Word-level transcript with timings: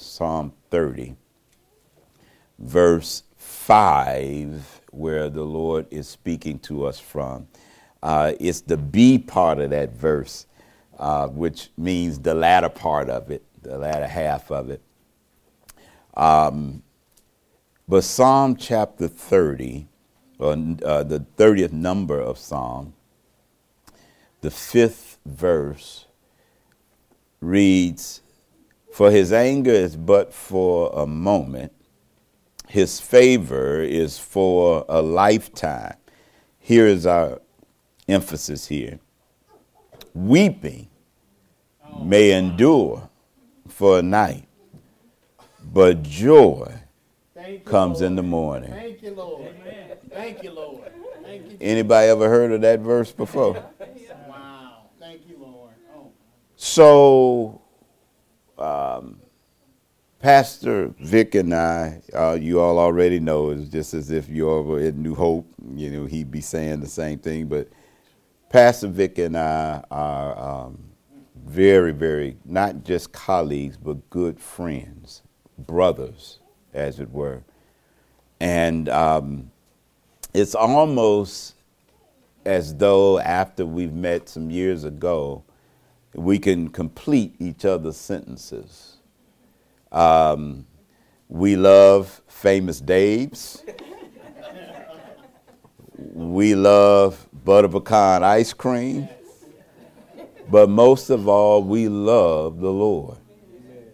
Psalm 0.00 0.52
30, 0.70 1.14
verse 2.58 3.22
5, 3.36 4.80
where 4.90 5.28
the 5.28 5.42
Lord 5.42 5.86
is 5.90 6.08
speaking 6.08 6.58
to 6.60 6.86
us 6.86 6.98
from. 6.98 7.48
Uh, 8.02 8.32
it's 8.40 8.62
the 8.62 8.76
B 8.76 9.18
part 9.18 9.58
of 9.58 9.70
that 9.70 9.92
verse, 9.92 10.46
uh, 10.98 11.28
which 11.28 11.70
means 11.76 12.18
the 12.18 12.34
latter 12.34 12.70
part 12.70 13.10
of 13.10 13.30
it, 13.30 13.44
the 13.62 13.76
latter 13.76 14.06
half 14.06 14.50
of 14.50 14.70
it. 14.70 14.80
Um, 16.14 16.82
but 17.86 18.04
Psalm 18.04 18.56
chapter 18.56 19.06
30, 19.06 19.86
or 20.38 20.52
uh, 20.52 21.02
the 21.02 21.24
30th 21.36 21.72
number 21.72 22.18
of 22.18 22.38
Psalm, 22.38 22.94
the 24.40 24.50
fifth 24.50 25.18
verse 25.26 26.06
reads, 27.40 28.22
For 28.92 29.10
his 29.10 29.32
anger 29.32 29.70
is 29.70 29.96
but 29.96 30.32
for 30.32 30.90
a 30.92 31.06
moment, 31.06 31.72
his 32.68 33.00
favor 33.00 33.80
is 33.80 34.18
for 34.18 34.84
a 34.88 35.00
lifetime. 35.02 35.94
Here 36.58 36.86
is 36.86 37.06
our 37.06 37.40
emphasis 38.08 38.66
here. 38.66 38.98
Weeping 40.14 40.88
may 42.02 42.32
endure 42.32 43.08
for 43.68 43.98
a 43.98 44.02
night, 44.02 44.46
but 45.72 46.02
joy 46.02 46.72
comes 47.64 48.00
in 48.00 48.16
the 48.16 48.22
morning. 48.22 48.70
Thank 48.70 49.02
you, 49.02 49.14
Lord. 49.14 49.54
Thank 50.10 50.42
you, 50.42 50.50
Lord. 50.50 50.92
Thank 51.22 51.50
you. 51.50 51.56
Anybody 51.60 52.08
ever 52.08 52.28
heard 52.28 52.52
of 52.52 52.60
that 52.62 52.80
verse 52.80 53.12
before? 53.12 53.54
Wow. 54.28 54.86
Thank 54.98 55.28
you, 55.28 55.38
Lord. 55.38 55.74
Oh. 55.96 56.10
So, 56.56 57.59
um, 58.60 59.20
Pastor 60.20 60.94
Vic 60.98 61.34
and 61.34 61.54
I, 61.54 62.02
uh, 62.14 62.36
you 62.40 62.60
all 62.60 62.78
already 62.78 63.18
know, 63.20 63.50
it's 63.50 63.68
just 63.68 63.94
as 63.94 64.10
if 64.10 64.28
you 64.28 64.48
all 64.50 64.62
were 64.62 64.80
at 64.80 64.94
New 64.94 65.14
Hope, 65.14 65.46
you 65.74 65.90
know, 65.90 66.04
he'd 66.04 66.30
be 66.30 66.42
saying 66.42 66.80
the 66.80 66.86
same 66.86 67.18
thing. 67.18 67.46
But 67.46 67.68
Pastor 68.50 68.88
Vic 68.88 69.18
and 69.18 69.36
I 69.36 69.82
are 69.90 70.38
um, 70.38 70.78
very, 71.46 71.92
very, 71.92 72.36
not 72.44 72.84
just 72.84 73.12
colleagues, 73.12 73.78
but 73.78 74.10
good 74.10 74.38
friends, 74.38 75.22
brothers, 75.58 76.40
as 76.74 77.00
it 77.00 77.10
were. 77.10 77.42
And 78.40 78.88
um, 78.90 79.50
it's 80.34 80.54
almost 80.54 81.54
as 82.44 82.74
though 82.74 83.18
after 83.20 83.64
we've 83.64 83.94
met 83.94 84.28
some 84.28 84.50
years 84.50 84.84
ago, 84.84 85.44
we 86.14 86.38
can 86.38 86.68
complete 86.68 87.34
each 87.38 87.64
other's 87.64 87.96
sentences. 87.96 88.96
Um, 89.92 90.66
we 91.28 91.56
love 91.56 92.22
famous 92.26 92.80
Dave's. 92.80 93.62
we 95.96 96.54
love 96.54 97.28
butter 97.44 97.68
pecan 97.68 98.24
ice 98.24 98.52
cream. 98.52 99.08
But 100.50 100.68
most 100.68 101.10
of 101.10 101.28
all, 101.28 101.62
we 101.62 101.88
love 101.88 102.60
the 102.60 102.72
Lord. 102.72 103.18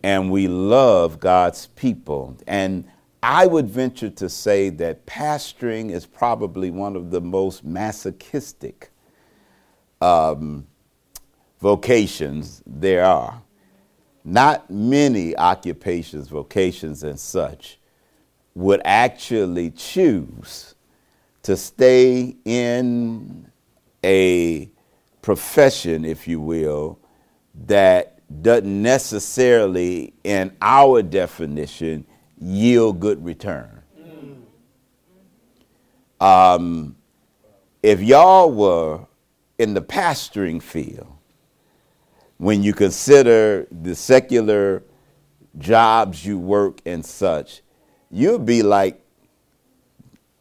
And 0.03 0.31
we 0.31 0.49
love 0.49 1.21
God's 1.21 1.67
people. 1.67 2.37
And 2.47 2.89
I 3.23 3.47
would 3.47 3.69
venture 3.69 4.09
to 4.11 4.29
say 4.29 4.71
that 4.71 5.05
pastoring 5.05 5.91
is 5.91 6.07
probably 6.07 6.71
one 6.71 6.97
of 6.97 7.11
the 7.11 7.21
most 7.21 7.65
masochistic 7.65 8.91
um, 10.01 10.67
vocations 11.67 12.63
there 12.65 13.05
are. 13.05 13.43
Not 14.25 14.71
many 14.71 15.37
occupations, 15.37 16.29
vocations, 16.29 17.03
and 17.03 17.19
such 17.19 17.81
would 18.55 18.81
actually 18.85 19.73
choose 19.73 20.77
to 21.43 21.57
stay 21.57 22.37
in 22.45 23.51
a 24.05 24.71
profession, 25.23 26.05
if 26.05 26.29
you 26.29 26.41
will, 26.41 27.01
that 27.67 28.21
doesn't 28.43 28.81
necessarily, 28.81 30.15
in 30.23 30.57
our 30.63 31.03
definition, 31.03 32.07
yield 32.39 33.01
good 33.01 33.25
return. 33.25 33.83
Um, 36.21 36.95
if 37.83 38.01
y'all 38.01 38.53
were 38.53 39.01
in 39.59 39.75
the 39.75 39.83
pastoring 39.83 40.63
field, 40.63 41.16
when 42.39 42.63
you 42.63 42.73
consider 42.73 43.67
the 43.71 43.95
secular 43.95 44.83
jobs 45.59 46.25
you 46.25 46.39
work 46.39 46.81
and 46.85 47.05
such, 47.05 47.63
you'll 48.11 48.39
be 48.39 48.63
like, 48.63 49.03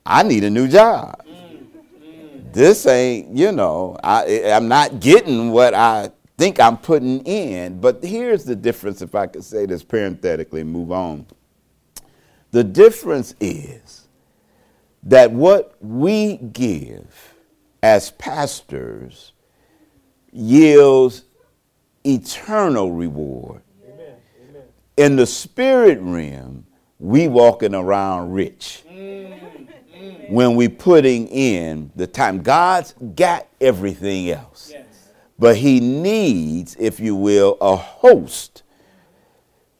I 0.05 0.23
need 0.23 0.43
a 0.43 0.49
new 0.49 0.67
job. 0.67 1.21
This 2.51 2.85
ain't, 2.85 3.35
you 3.35 3.51
know, 3.51 3.97
I, 4.03 4.43
I'm 4.45 4.67
not 4.67 4.99
getting 5.01 5.51
what 5.51 5.73
I 5.73 6.11
think 6.37 6.59
I'm 6.59 6.77
putting 6.77 7.21
in. 7.25 7.81
But 7.81 8.03
here's 8.03 8.45
the 8.45 8.55
difference, 8.55 9.01
if 9.01 9.13
I 9.13 9.27
could 9.27 9.43
say 9.43 9.65
this 9.65 9.83
parenthetically, 9.83 10.63
move 10.63 10.91
on. 10.91 11.25
The 12.51 12.63
difference 12.63 13.35
is 13.41 14.07
that 15.03 15.31
what 15.31 15.75
we 15.81 16.37
give 16.37 17.33
as 17.83 18.11
pastors 18.11 19.33
yields 20.31 21.24
eternal 22.05 22.91
reward. 22.91 23.61
Amen. 23.83 24.15
Amen. 24.49 24.63
In 24.97 25.15
the 25.15 25.25
spirit 25.25 25.99
realm, 26.01 26.65
we 26.99 27.27
walking 27.27 27.75
around 27.75 28.31
rich. 28.31 28.83
Mm. 28.89 29.15
When 30.29 30.55
we 30.55 30.67
putting 30.67 31.27
in 31.27 31.91
the 31.95 32.07
time, 32.07 32.41
God's 32.41 32.93
got 33.15 33.47
everything 33.61 34.29
else. 34.29 34.71
Yes. 34.73 34.85
But 35.37 35.57
he 35.57 35.79
needs, 35.79 36.75
if 36.79 36.99
you 36.99 37.15
will, 37.15 37.57
a 37.61 37.75
host 37.75 38.63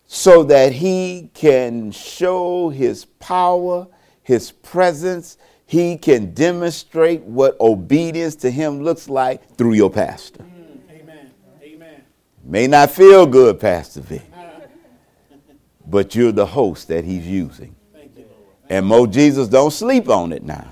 so 0.08 0.44
that 0.44 0.72
he 0.72 1.30
can 1.34 1.92
show 1.92 2.70
his 2.70 3.06
power, 3.06 3.88
his 4.24 4.52
presence. 4.52 5.38
He 5.66 5.98
can 5.98 6.34
demonstrate 6.34 7.22
what 7.24 7.60
obedience 7.60 8.36
to 8.38 8.52
him 8.52 8.84
looks 8.84 9.10
like 9.10 9.58
through 9.58 9.74
your 9.74 9.90
pastor. 9.90 10.46
May 12.46 12.68
not 12.68 12.92
feel 12.92 13.26
good, 13.26 13.60
Pastor 13.60 14.02
Vic, 14.02 14.22
but 15.88 16.14
you're 16.14 16.32
the 16.32 16.46
host 16.46 16.88
that 16.90 17.04
he's 17.04 17.28
using. 17.28 17.76
And 18.70 18.86
Mo 18.86 19.08
Jesus, 19.08 19.48
don't 19.48 19.72
sleep 19.72 20.10
on 20.10 20.32
it 20.32 20.44
now. 20.44 20.72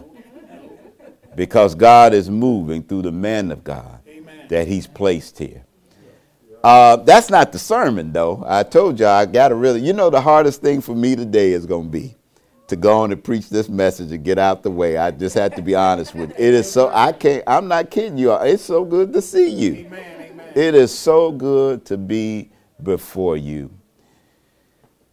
Because 1.35 1.73
God 1.73 2.13
is 2.13 2.29
moving 2.29 2.83
through 2.83 3.01
the 3.01 3.11
man 3.11 3.51
of 3.51 3.63
God 3.63 3.99
that 4.49 4.67
he's 4.67 4.85
placed 4.85 5.39
here. 5.39 5.63
Uh, 6.63 6.97
that's 6.97 7.31
not 7.31 7.51
the 7.51 7.59
sermon, 7.59 8.13
though. 8.13 8.43
I 8.47 8.61
told 8.61 8.99
you 8.99 9.07
I 9.07 9.25
got 9.25 9.49
to 9.49 9.55
really, 9.55 9.81
you 9.81 9.93
know, 9.93 10.11
the 10.11 10.21
hardest 10.21 10.61
thing 10.61 10.79
for 10.79 10.95
me 10.95 11.15
today 11.15 11.53
is 11.53 11.65
going 11.65 11.85
to 11.85 11.89
be 11.89 12.15
to 12.67 12.75
go 12.75 12.99
on 12.99 13.11
and 13.11 13.21
preach 13.21 13.49
this 13.49 13.67
message 13.67 14.11
and 14.11 14.23
get 14.23 14.37
out 14.37 14.63
the 14.63 14.71
way. 14.71 14.95
I 14.95 15.11
just 15.11 15.35
had 15.35 15.55
to 15.55 15.61
be 15.61 15.75
honest 15.75 16.13
with 16.13 16.29
you. 16.29 16.35
It 16.37 16.53
is 16.53 16.71
so, 16.71 16.89
I 16.93 17.11
can't, 17.11 17.43
I'm 17.47 17.67
not 17.67 17.89
kidding 17.89 18.17
you. 18.17 18.31
It's 18.33 18.63
so 18.63 18.85
good 18.85 19.11
to 19.13 19.21
see 19.21 19.49
you. 19.49 19.73
Amen. 19.87 20.12
It 20.55 20.75
is 20.75 20.95
so 20.95 21.31
good 21.31 21.83
to 21.85 21.97
be 21.97 22.51
before 22.83 23.37
you. 23.37 23.71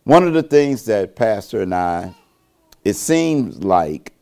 One 0.05 0.27
of 0.27 0.35
the 0.35 0.43
things 0.43 0.85
that 0.85 1.17
Pastor 1.17 1.63
and 1.63 1.75
I, 1.75 2.15
it 2.85 2.93
seems 2.93 3.65
like 3.65 4.13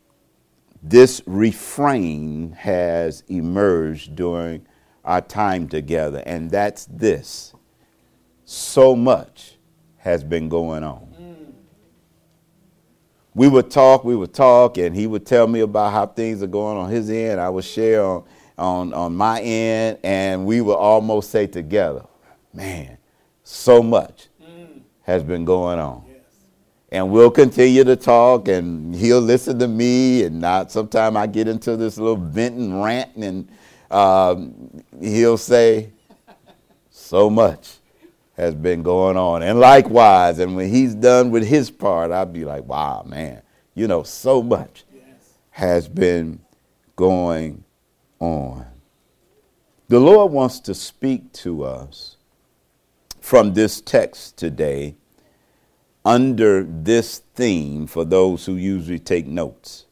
this 0.81 1.21
refrain 1.25 2.53
has 2.53 3.23
emerged 3.27 4.15
during 4.15 4.65
our 5.03 5.19
time 5.19 5.67
together, 5.67 6.23
and 6.25 6.49
that's 6.49 6.85
this 6.85 7.53
so 8.45 8.95
much 8.95 9.57
has 9.97 10.23
been 10.23 10.47
going 10.47 10.85
on. 10.85 11.53
We 13.35 13.49
would 13.49 13.69
talk, 13.69 14.05
we 14.05 14.15
would 14.15 14.33
talk, 14.33 14.77
and 14.77 14.95
he 14.95 15.05
would 15.05 15.25
tell 15.25 15.47
me 15.47 15.59
about 15.59 15.91
how 15.91 16.07
things 16.07 16.41
are 16.41 16.47
going 16.47 16.77
on 16.77 16.89
his 16.89 17.09
end. 17.09 17.41
I 17.41 17.49
would 17.49 17.65
share 17.65 18.03
on, 18.03 18.23
on, 18.59 18.93
on 18.93 19.15
my 19.15 19.41
end, 19.41 19.99
and 20.03 20.45
we 20.45 20.61
would 20.61 20.75
almost 20.75 21.31
say 21.31 21.47
together, 21.47 22.03
man, 22.53 22.97
so 23.43 23.81
much 23.81 24.27
mm. 24.41 24.81
has 25.03 25.23
been 25.23 25.45
going 25.45 25.79
on. 25.79 26.03
Yes. 26.07 26.21
And 26.91 27.09
we'll 27.09 27.31
continue 27.31 27.83
to 27.85 27.95
talk, 27.95 28.47
and 28.49 28.93
he'll 28.93 29.21
listen 29.21 29.57
to 29.59 29.67
me, 29.67 30.23
and 30.23 30.41
not. 30.41 30.71
sometimes 30.71 31.15
I 31.15 31.25
get 31.27 31.47
into 31.47 31.77
this 31.77 31.97
little 31.97 32.17
venting, 32.17 32.81
ranting, 32.81 33.23
and 33.23 33.49
um, 33.89 34.83
he'll 34.99 35.37
say, 35.37 35.91
So 36.91 37.29
much 37.29 37.77
has 38.35 38.53
been 38.53 38.83
going 38.83 39.17
on. 39.17 39.41
And 39.41 39.59
likewise, 39.59 40.39
and 40.39 40.55
when 40.55 40.69
he's 40.69 40.95
done 40.95 41.31
with 41.31 41.45
his 41.45 41.71
part, 41.71 42.11
I'll 42.11 42.25
be 42.25 42.45
like, 42.45 42.65
Wow, 42.65 43.03
man, 43.07 43.41
you 43.73 43.87
know, 43.87 44.03
so 44.03 44.43
much 44.43 44.83
has 45.51 45.87
been 45.87 46.39
going 46.95 47.63
on. 48.19 48.65
The 49.87 49.99
Lord 49.99 50.31
wants 50.31 50.59
to 50.61 50.75
speak 50.75 51.33
to 51.33 51.63
us 51.63 52.17
from 53.19 53.53
this 53.53 53.81
text 53.81 54.37
today 54.37 54.95
under 56.05 56.63
this 56.63 57.19
theme 57.35 57.87
for 57.87 58.05
those 58.05 58.45
who 58.45 58.55
usually 58.55 58.99
take 58.99 59.27
notes. 59.27 59.85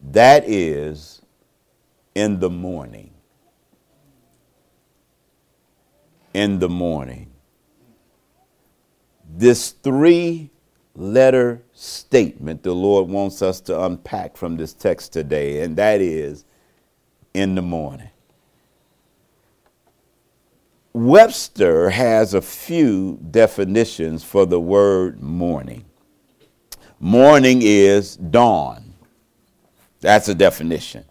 That 0.00 0.48
is 0.48 1.22
in 2.14 2.40
the 2.40 2.50
morning. 2.50 3.12
In 6.34 6.58
the 6.58 6.68
morning. 6.68 7.30
This 9.34 9.70
three 9.70 10.50
letter 10.94 11.62
statement 11.72 12.62
the 12.62 12.74
Lord 12.74 13.08
wants 13.08 13.40
us 13.40 13.60
to 13.62 13.82
unpack 13.84 14.36
from 14.36 14.56
this 14.56 14.74
text 14.74 15.12
today, 15.12 15.62
and 15.62 15.76
that 15.76 16.00
is 16.00 16.44
in 17.34 17.54
the 17.54 17.62
morning. 17.62 18.10
Webster 20.92 21.90
has 21.90 22.34
a 22.34 22.42
few 22.42 23.18
definitions 23.30 24.22
for 24.22 24.44
the 24.44 24.60
word 24.60 25.22
morning. 25.22 25.84
Morning 27.00 27.60
is 27.62 28.16
dawn. 28.16 28.92
That's 30.00 30.28
a 30.28 30.34
definition. 30.34 31.04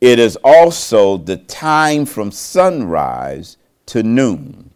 It 0.00 0.18
is 0.18 0.36
also 0.44 1.16
the 1.16 1.38
time 1.38 2.04
from 2.04 2.30
sunrise 2.30 3.56
to 3.86 4.02
noon. 4.02 4.70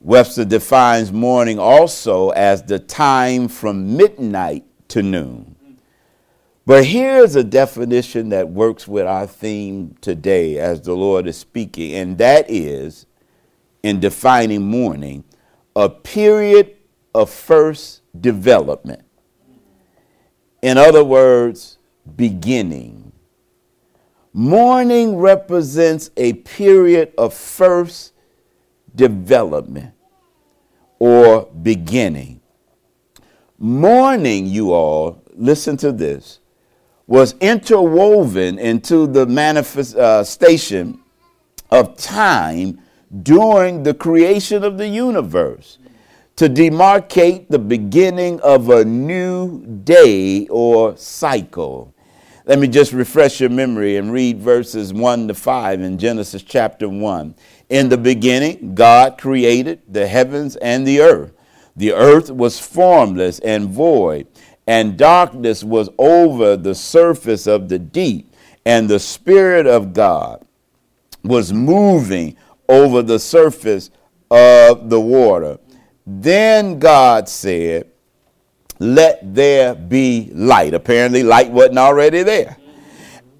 Webster 0.00 0.44
defines 0.44 1.10
morning 1.10 1.58
also 1.58 2.30
as 2.30 2.62
the 2.62 2.78
time 2.78 3.48
from 3.48 3.96
midnight 3.96 4.64
to 4.88 5.02
noon. 5.02 5.55
But 6.66 6.84
here's 6.84 7.36
a 7.36 7.44
definition 7.44 8.30
that 8.30 8.48
works 8.48 8.88
with 8.88 9.06
our 9.06 9.28
theme 9.28 9.94
today 10.00 10.58
as 10.58 10.82
the 10.82 10.94
Lord 10.94 11.28
is 11.28 11.36
speaking, 11.36 11.94
and 11.94 12.18
that 12.18 12.50
is, 12.50 13.06
in 13.84 14.00
defining 14.00 14.62
morning, 14.62 15.22
a 15.76 15.88
period 15.88 16.74
of 17.14 17.30
first 17.30 18.02
development. 18.20 19.04
In 20.60 20.76
other 20.76 21.04
words, 21.04 21.78
beginning. 22.16 23.12
Morning 24.32 25.16
represents 25.16 26.10
a 26.16 26.32
period 26.32 27.12
of 27.16 27.32
first 27.32 28.12
development 28.92 29.94
or 30.98 31.46
beginning. 31.62 32.40
Morning, 33.56 34.46
you 34.46 34.72
all, 34.72 35.22
listen 35.36 35.76
to 35.76 35.92
this 35.92 36.40
was 37.06 37.34
interwoven 37.40 38.58
into 38.58 39.06
the 39.06 39.26
manifestation 39.26 41.00
uh, 41.70 41.78
of 41.78 41.96
time 41.96 42.80
during 43.22 43.82
the 43.82 43.94
creation 43.94 44.64
of 44.64 44.78
the 44.78 44.88
universe 44.88 45.78
to 46.34 46.48
demarcate 46.48 47.48
the 47.48 47.58
beginning 47.58 48.40
of 48.40 48.68
a 48.70 48.84
new 48.84 49.64
day 49.84 50.46
or 50.48 50.96
cycle. 50.96 51.94
Let 52.44 52.58
me 52.58 52.68
just 52.68 52.92
refresh 52.92 53.40
your 53.40 53.50
memory 53.50 53.96
and 53.96 54.12
read 54.12 54.38
verses 54.38 54.92
1 54.92 55.28
to 55.28 55.34
5 55.34 55.80
in 55.80 55.98
Genesis 55.98 56.42
chapter 56.42 56.88
1. 56.88 57.34
In 57.70 57.88
the 57.88 57.98
beginning, 57.98 58.74
God 58.74 59.18
created 59.18 59.80
the 59.88 60.06
heavens 60.06 60.56
and 60.56 60.86
the 60.86 61.00
earth. 61.00 61.32
The 61.74 61.92
earth 61.92 62.30
was 62.30 62.60
formless 62.60 63.38
and 63.40 63.68
void 63.68 64.28
and 64.66 64.96
darkness 64.96 65.62
was 65.62 65.88
over 65.98 66.56
the 66.56 66.74
surface 66.74 67.46
of 67.46 67.68
the 67.68 67.78
deep, 67.78 68.32
and 68.64 68.88
the 68.88 68.98
Spirit 68.98 69.66
of 69.66 69.92
God 69.92 70.44
was 71.22 71.52
moving 71.52 72.36
over 72.68 73.02
the 73.02 73.18
surface 73.18 73.90
of 74.30 74.90
the 74.90 75.00
water. 75.00 75.58
Then 76.06 76.78
God 76.78 77.28
said, 77.28 77.88
Let 78.78 79.34
there 79.34 79.74
be 79.74 80.30
light. 80.34 80.74
Apparently, 80.74 81.22
light 81.22 81.50
wasn't 81.50 81.78
already 81.78 82.22
there. 82.22 82.56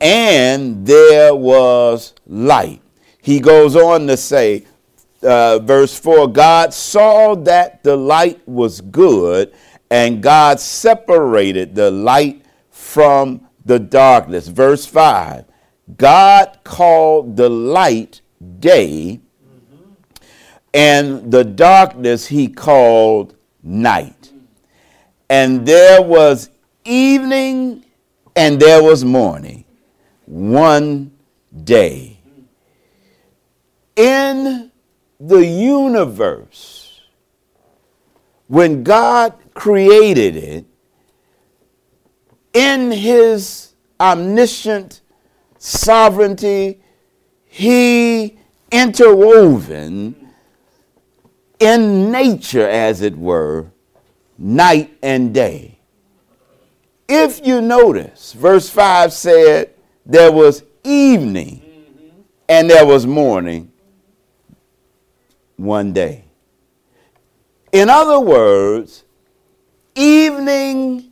And 0.01 0.87
there 0.87 1.35
was 1.35 2.15
light. 2.27 2.83
He 3.23 3.41
goes 3.41 3.75
on 3.75 4.07
to 4.07 4.17
say, 4.17 4.67
uh, 5.23 5.59
verse 5.59 5.99
4 5.99 6.29
God 6.29 6.73
saw 6.73 7.35
that 7.35 7.83
the 7.83 7.97
light 7.97 8.47
was 8.47 8.81
good, 8.81 9.53
and 9.91 10.23
God 10.23 10.61
separated 10.61 11.75
the 11.75 11.91
light 11.91 12.45
from 12.71 13.47
the 13.65 13.79
darkness. 13.79 14.49
Verse 14.49 14.87
5 14.87 15.45
God 15.97 16.59
called 16.65 17.37
the 17.37 17.49
light 17.49 18.21
day, 18.59 19.21
and 20.75 21.31
the 21.31 21.45
darkness 21.45 22.27
he 22.27 22.49
called 22.49 23.35
night. 23.63 24.33
And 25.29 25.67
there 25.67 26.03
was 26.03 26.51
evening 26.85 27.85
and 28.37 28.61
there 28.61 28.83
was 28.83 29.05
morning, 29.05 29.65
one 30.27 31.13
day. 31.65 32.19
In 33.97 34.71
the 35.19 35.45
universe, 35.45 37.01
when 38.47 38.85
God 38.85 39.35
created 39.57 40.37
it 40.37 40.67
in 42.53 42.91
his 42.91 43.73
omniscient 43.99 45.01
sovereignty, 45.59 46.81
he 47.47 48.39
interwoven 48.71 50.15
in 51.59 52.13
nature, 52.13 52.69
as 52.69 53.01
it 53.01 53.17
were, 53.17 53.67
night 54.37 54.95
and 55.03 55.33
day. 55.33 55.79
If 57.09 57.45
you 57.47 57.63
notice, 57.63 58.35
verse 58.35 58.69
5 58.69 59.13
said 59.13 59.73
there 60.05 60.31
was 60.31 60.65
evening 60.85 61.63
and 62.47 62.69
there 62.69 62.85
was 62.85 63.07
morning 63.07 63.73
one 65.57 65.95
day. 65.95 66.25
In 67.73 67.89
other 67.89 68.21
words, 68.21 69.05
evening 69.97 71.11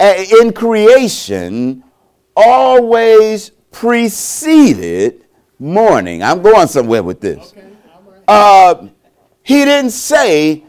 uh, 0.00 0.14
in 0.40 0.52
creation 0.52 1.84
always 2.36 3.50
preceded 3.70 5.24
morning. 5.58 6.22
I'm 6.22 6.42
going 6.42 6.66
somewhere 6.66 7.02
with 7.02 7.20
this. 7.20 7.52
Okay, 7.52 7.68
uh, 8.26 8.88
he 9.42 9.64
didn't 9.64 9.90
say 9.90 10.64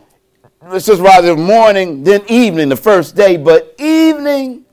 this 0.72 0.90
is 0.90 1.00
rather 1.00 1.36
morning, 1.36 2.04
than 2.04 2.24
evening, 2.28 2.70
the 2.70 2.76
first 2.76 3.16
day, 3.16 3.38
but 3.38 3.76
evening 3.78 4.66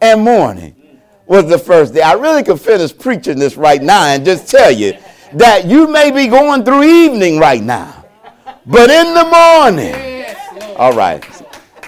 and 0.00 0.22
morning 0.22 1.00
was 1.26 1.48
the 1.48 1.58
first 1.58 1.94
day. 1.94 2.02
I 2.02 2.12
really 2.12 2.42
could 2.42 2.60
finish 2.60 2.96
preaching 2.96 3.38
this 3.38 3.56
right 3.56 3.82
now 3.82 4.04
and 4.04 4.24
just 4.24 4.48
tell 4.48 4.70
you 4.70 4.96
that 5.32 5.66
you 5.66 5.88
may 5.88 6.10
be 6.10 6.28
going 6.28 6.64
through 6.64 6.84
evening 6.84 7.38
right 7.38 7.62
now, 7.62 8.04
but 8.66 8.88
in 8.90 9.14
the 9.14 9.24
morning. 9.24 10.24
All 10.76 10.92
right. 10.92 11.24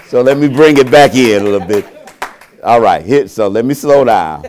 So 0.09 0.21
let 0.21 0.37
me 0.37 0.47
bring 0.47 0.77
it 0.77 0.89
back 0.89 1.15
in 1.15 1.41
a 1.41 1.43
little 1.43 1.67
bit. 1.67 1.85
All 2.63 2.79
right, 2.79 3.05
here, 3.05 3.27
so 3.27 3.49
let 3.49 3.65
me 3.65 3.73
slow 3.73 4.05
down. 4.05 4.45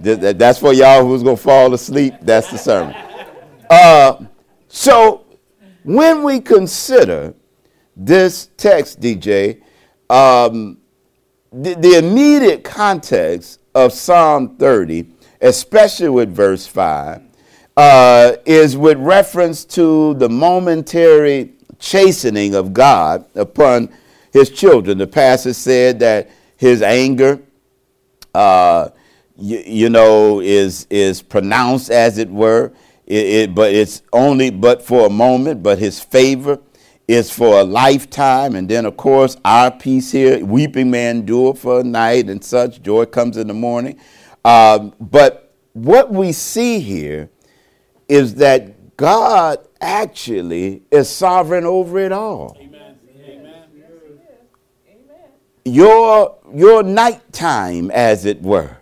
That's 0.00 0.60
for 0.60 0.72
y'all 0.72 1.04
who's 1.04 1.24
going 1.24 1.36
to 1.36 1.42
fall 1.42 1.74
asleep. 1.74 2.14
That's 2.22 2.48
the 2.48 2.58
sermon. 2.58 2.94
Uh, 3.68 4.24
so 4.68 5.26
when 5.82 6.22
we 6.22 6.40
consider 6.40 7.34
this 7.96 8.50
text, 8.56 9.00
DJ, 9.00 9.62
um, 10.08 10.78
the, 11.52 11.74
the 11.74 11.98
immediate 11.98 12.62
context 12.62 13.58
of 13.74 13.92
Psalm 13.92 14.56
30, 14.58 15.10
especially 15.40 16.08
with 16.08 16.32
verse 16.32 16.68
5, 16.68 17.22
uh, 17.76 18.32
is 18.46 18.76
with 18.76 18.98
reference 18.98 19.64
to 19.64 20.14
the 20.14 20.28
momentary 20.28 21.54
chastening 21.80 22.54
of 22.54 22.72
God 22.72 23.24
upon 23.34 23.88
his 24.32 24.50
children. 24.50 24.98
The 24.98 25.06
passage 25.06 25.56
said 25.56 26.00
that 26.00 26.30
his 26.56 26.82
anger, 26.82 27.40
uh, 28.34 28.90
you, 29.36 29.62
you, 29.66 29.88
know, 29.88 30.40
is 30.40 30.86
is 30.90 31.22
pronounced 31.22 31.90
as 31.90 32.18
it 32.18 32.30
were. 32.30 32.72
It, 33.06 33.26
it, 33.26 33.54
but 33.54 33.72
it's 33.72 34.02
only 34.12 34.50
but 34.50 34.82
for 34.82 35.06
a 35.06 35.10
moment. 35.10 35.62
But 35.62 35.78
his 35.78 36.00
favor 36.00 36.58
is 37.06 37.30
for 37.30 37.60
a 37.60 37.64
lifetime. 37.64 38.54
And 38.54 38.68
then, 38.68 38.84
of 38.84 38.96
course, 38.96 39.36
our 39.44 39.70
peace 39.70 40.12
here: 40.12 40.44
weeping 40.44 40.90
may 40.90 41.10
endure 41.10 41.54
for 41.54 41.80
a 41.80 41.84
night, 41.84 42.28
and 42.28 42.42
such 42.44 42.82
joy 42.82 43.06
comes 43.06 43.36
in 43.36 43.46
the 43.46 43.54
morning. 43.54 43.98
Um, 44.44 44.94
but 45.00 45.54
what 45.72 46.12
we 46.12 46.32
see 46.32 46.80
here 46.80 47.30
is 48.08 48.36
that 48.36 48.96
God 48.96 49.58
actually 49.80 50.82
is 50.90 51.08
sovereign 51.08 51.64
over 51.64 51.98
it 51.98 52.10
all. 52.10 52.56
Amen 52.60 52.78
your, 55.72 56.36
your 56.54 56.82
nighttime, 56.82 57.90
as 57.90 58.24
it 58.24 58.42
were, 58.42 58.76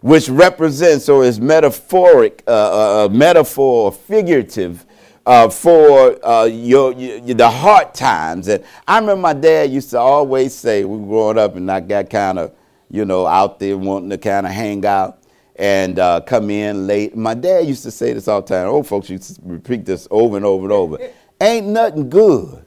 which 0.00 0.28
represents 0.28 1.08
or 1.08 1.24
is 1.24 1.40
metaphoric, 1.40 2.42
uh, 2.46 2.50
a 2.50 2.54
uh, 2.54 3.06
uh, 3.06 3.08
metaphor 3.08 3.86
or 3.86 3.92
figurative 3.92 4.86
uh, 5.26 5.48
for 5.48 6.24
uh, 6.26 6.44
your, 6.44 6.92
your, 6.94 7.20
the 7.34 7.50
hard 7.50 7.92
times. 7.94 8.48
And 8.48 8.64
I 8.86 8.98
remember 8.98 9.20
my 9.20 9.34
dad 9.34 9.70
used 9.70 9.90
to 9.90 9.98
always 9.98 10.54
say, 10.54 10.84
we 10.84 10.96
were 10.96 11.06
growing 11.06 11.38
up 11.38 11.56
and 11.56 11.70
I 11.70 11.80
got 11.80 12.08
kind 12.08 12.38
of, 12.38 12.54
you 12.90 13.04
know, 13.04 13.26
out 13.26 13.58
there 13.58 13.76
wanting 13.76 14.10
to 14.10 14.18
kind 14.18 14.46
of 14.46 14.52
hang 14.52 14.86
out 14.86 15.18
and 15.56 15.98
uh, 15.98 16.20
come 16.22 16.50
in 16.50 16.86
late. 16.86 17.16
My 17.16 17.34
dad 17.34 17.66
used 17.66 17.82
to 17.82 17.90
say 17.90 18.12
this 18.12 18.28
all 18.28 18.40
the 18.40 18.48
time. 18.48 18.68
Old 18.68 18.86
folks 18.86 19.10
used 19.10 19.36
to 19.36 19.42
repeat 19.44 19.84
this 19.84 20.08
over 20.10 20.36
and 20.36 20.46
over 20.46 20.64
and 20.64 20.72
over. 20.72 20.98
Ain't 21.40 21.66
nothing 21.66 22.08
good 22.08 22.64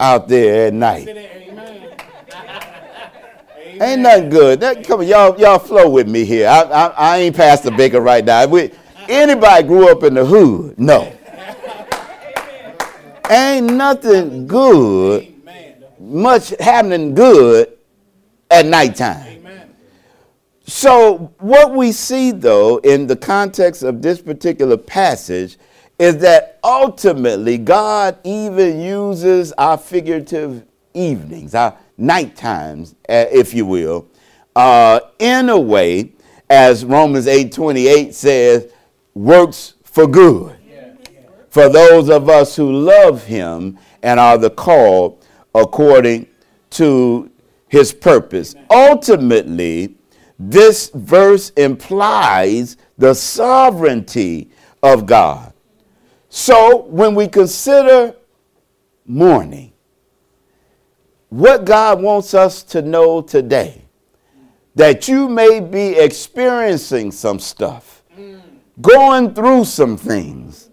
out 0.00 0.28
there 0.28 0.66
at 0.66 0.74
night. 0.74 1.06
Ain't 3.80 4.00
nothing 4.02 4.28
good. 4.30 4.60
That, 4.60 4.84
come 4.84 5.00
on, 5.00 5.06
y'all, 5.06 5.38
y'all 5.38 5.58
flow 5.58 5.88
with 5.88 6.08
me 6.08 6.24
here. 6.24 6.48
I, 6.48 6.62
I, 6.62 6.86
I 6.86 7.18
ain't 7.18 7.36
Pastor 7.36 7.70
Baker 7.70 8.00
right 8.00 8.24
now. 8.24 8.46
We, 8.46 8.72
anybody 9.08 9.66
grew 9.66 9.90
up 9.90 10.02
in 10.02 10.14
the 10.14 10.24
hood? 10.24 10.78
No. 10.78 11.12
Ain't 13.30 13.74
nothing 13.74 14.46
good, 14.46 15.34
much 16.00 16.54
happening 16.60 17.14
good 17.14 17.76
at 18.50 18.64
nighttime. 18.66 19.28
So, 20.66 21.32
what 21.38 21.72
we 21.72 21.92
see 21.92 22.30
though 22.30 22.76
in 22.78 23.06
the 23.06 23.16
context 23.16 23.82
of 23.82 24.02
this 24.02 24.20
particular 24.20 24.76
passage 24.76 25.56
is 25.98 26.18
that 26.18 26.58
ultimately 26.62 27.58
God 27.58 28.18
even 28.22 28.80
uses 28.80 29.52
our 29.52 29.78
figurative 29.78 30.66
evenings, 30.94 31.54
our 31.54 31.76
night 31.98 32.36
times, 32.36 32.94
uh, 33.08 33.26
if 33.30 33.52
you 33.52 33.66
will, 33.66 34.08
uh, 34.56 35.00
in 35.18 35.50
a 35.50 35.58
way, 35.58 36.12
as 36.48 36.84
Romans 36.84 37.26
8:28 37.26 38.14
says, 38.14 38.68
works 39.14 39.74
for 39.82 40.06
good. 40.06 40.54
For 41.50 41.68
those 41.68 42.08
of 42.08 42.28
us 42.28 42.56
who 42.56 42.72
love 42.72 43.24
him 43.24 43.78
and 44.02 44.20
are 44.20 44.38
the 44.38 44.50
called 44.50 45.26
according 45.54 46.26
to 46.70 47.30
his 47.68 47.92
purpose. 47.92 48.54
Ultimately, 48.70 49.96
this 50.38 50.90
verse 50.94 51.50
implies 51.50 52.76
the 52.96 53.14
sovereignty 53.14 54.50
of 54.82 55.06
God. 55.06 55.52
So 56.28 56.84
when 56.84 57.14
we 57.14 57.26
consider 57.28 58.14
morning, 59.06 59.72
what 61.28 61.64
God 61.64 62.00
wants 62.00 62.34
us 62.34 62.62
to 62.64 62.82
know 62.82 63.20
today, 63.20 63.82
that 64.74 65.08
you 65.08 65.28
may 65.28 65.60
be 65.60 65.96
experiencing 65.96 67.12
some 67.12 67.38
stuff, 67.38 68.02
going 68.80 69.34
through 69.34 69.64
some 69.64 69.96
things. 69.96 70.70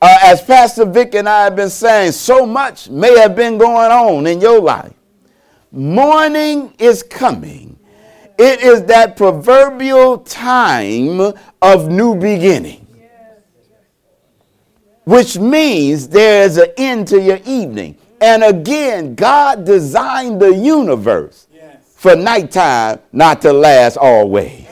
Uh, 0.00 0.18
as 0.22 0.42
Pastor 0.42 0.84
Vic 0.84 1.14
and 1.14 1.28
I 1.28 1.44
have 1.44 1.56
been 1.56 1.70
saying, 1.70 2.12
so 2.12 2.44
much 2.44 2.88
may 2.90 3.18
have 3.18 3.34
been 3.34 3.58
going 3.58 3.90
on 3.90 4.26
in 4.26 4.40
your 4.40 4.60
life. 4.60 4.92
Morning 5.72 6.72
is 6.78 7.02
coming. 7.02 7.78
It 8.38 8.60
is 8.60 8.84
that 8.84 9.16
proverbial 9.16 10.18
time 10.18 11.32
of 11.62 11.88
new 11.88 12.14
beginning, 12.14 12.86
which 15.04 15.38
means 15.38 16.08
there's 16.08 16.58
an 16.58 16.68
end 16.76 17.08
to 17.08 17.20
your 17.20 17.38
evening. 17.46 17.96
And 18.20 18.42
again, 18.42 19.14
God 19.14 19.64
designed 19.64 20.40
the 20.40 20.54
universe 20.54 21.46
for 21.94 22.14
nighttime 22.14 23.00
not 23.12 23.42
to 23.42 23.52
last 23.52 23.96
always. 23.96 24.66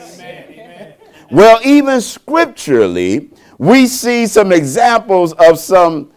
Well, 1.31 1.59
even 1.65 2.01
scripturally, 2.01 3.29
we 3.57 3.87
see 3.87 4.27
some 4.27 4.51
examples 4.51 5.33
of 5.33 5.59
some 5.59 6.11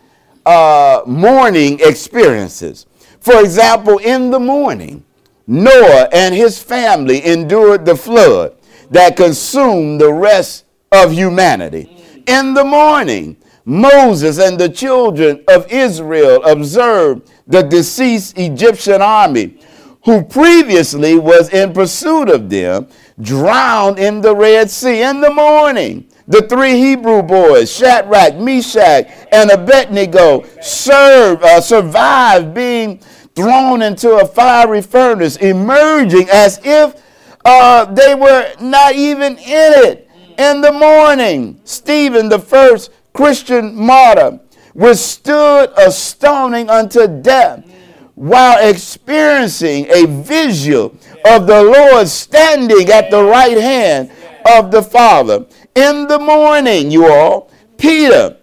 uh, 0.45 1.03
morning 1.07 1.79
experiences. 1.83 2.87
For 3.21 3.41
example, 3.41 3.99
in 3.99 4.31
the 4.31 4.41
morning, 4.41 5.05
Noah 5.47 6.09
and 6.13 6.35
his 6.35 6.63
family 6.63 7.25
endured 7.25 7.85
the 7.85 7.97
flood 7.97 8.57
that 8.91 9.17
consumed 9.17 10.01
the 10.01 10.13
rest 10.13 10.65
of 10.93 11.13
humanity. 11.13 12.05
In 12.27 12.55
the 12.55 12.65
morning, 12.65 13.37
Moses 13.69 14.39
and 14.39 14.59
the 14.59 14.71
children 14.71 15.45
of 15.47 15.71
Israel 15.71 16.43
observed 16.45 17.31
the 17.47 17.63
deceased 17.63 18.39
Egyptian 18.39 19.03
army, 19.03 19.59
who 20.07 20.25
previously 20.25 21.19
was 21.19 21.53
in 21.53 21.75
pursuit 21.75 22.31
of 22.31 22.49
them, 22.49 22.89
drowned 23.21 23.99
in 23.99 24.23
the 24.23 24.35
Red 24.35 24.71
Sea. 24.71 25.03
In 25.03 25.21
the 25.21 25.31
morning, 25.31 26.09
the 26.27 26.49
three 26.49 26.79
Hebrew 26.79 27.21
boys, 27.21 27.71
Shadrach, 27.71 28.37
Meshach, 28.37 29.07
and 29.31 29.51
Abednego, 29.51 30.47
served, 30.63 31.43
uh, 31.43 31.61
survived 31.61 32.55
being 32.55 33.01
thrown 33.35 33.83
into 33.83 34.13
a 34.13 34.27
fiery 34.27 34.81
furnace, 34.81 35.37
emerging 35.37 36.27
as 36.31 36.59
if 36.65 37.03
uh, 37.45 37.85
they 37.85 38.15
were 38.15 38.51
not 38.63 38.95
even 38.95 39.37
in 39.37 39.73
it. 39.85 40.09
In 40.39 40.63
the 40.63 40.73
morning, 40.73 41.61
Stephen, 41.65 42.29
the 42.29 42.39
first 42.39 42.93
Christian 43.19 43.75
martyr, 43.75 44.39
withstood 44.75 45.71
a 45.77 45.91
stoning 45.91 46.71
unto 46.71 47.09
death 47.21 47.69
while 48.15 48.65
experiencing 48.65 49.89
a 49.91 50.07
visual 50.07 50.97
of 51.25 51.49
the 51.49 51.61
Lord 51.61 52.07
standing 52.07 52.89
at 52.91 53.11
the 53.11 53.25
right 53.25 53.59
hand 53.59 54.13
of 54.49 54.71
the 54.71 54.83
Father. 54.83 55.47
In 55.75 56.07
the 56.07 56.21
morning, 56.21 56.93
you 56.93 57.09
all, 57.13 57.51
Peter, 57.77 58.37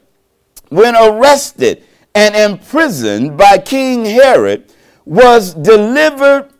when 0.67 0.94
arrested 0.94 1.82
and 2.13 2.36
imprisoned 2.36 3.38
by 3.38 3.60
King 3.60 4.03
Herod, 4.03 4.74
was 5.05 5.53
delivered 5.53 6.51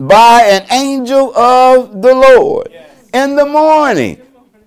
by 0.00 0.40
an 0.44 0.66
angel 0.72 1.36
of 1.36 2.00
the 2.00 2.14
Lord. 2.14 2.72
In 3.12 3.36
the 3.36 3.44
morning, 3.44 4.22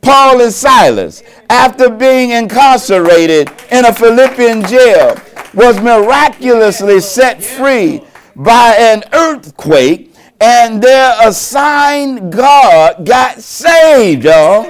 Paul 0.08 0.40
and 0.40 0.54
Silas, 0.54 1.22
after 1.50 1.90
being 1.90 2.30
incarcerated 2.30 3.52
in 3.72 3.84
a 3.84 3.94
Philippian 3.94 4.66
jail, 4.66 5.20
was 5.54 5.82
miraculously 5.82 7.02
set 7.02 7.44
free 7.44 8.02
by 8.34 8.74
an 8.80 9.04
earthquake, 9.12 10.14
and 10.40 10.82
their 10.82 11.14
assigned 11.22 12.32
God 12.32 13.06
got 13.06 13.42
saved, 13.42 14.24
y'all. 14.24 14.64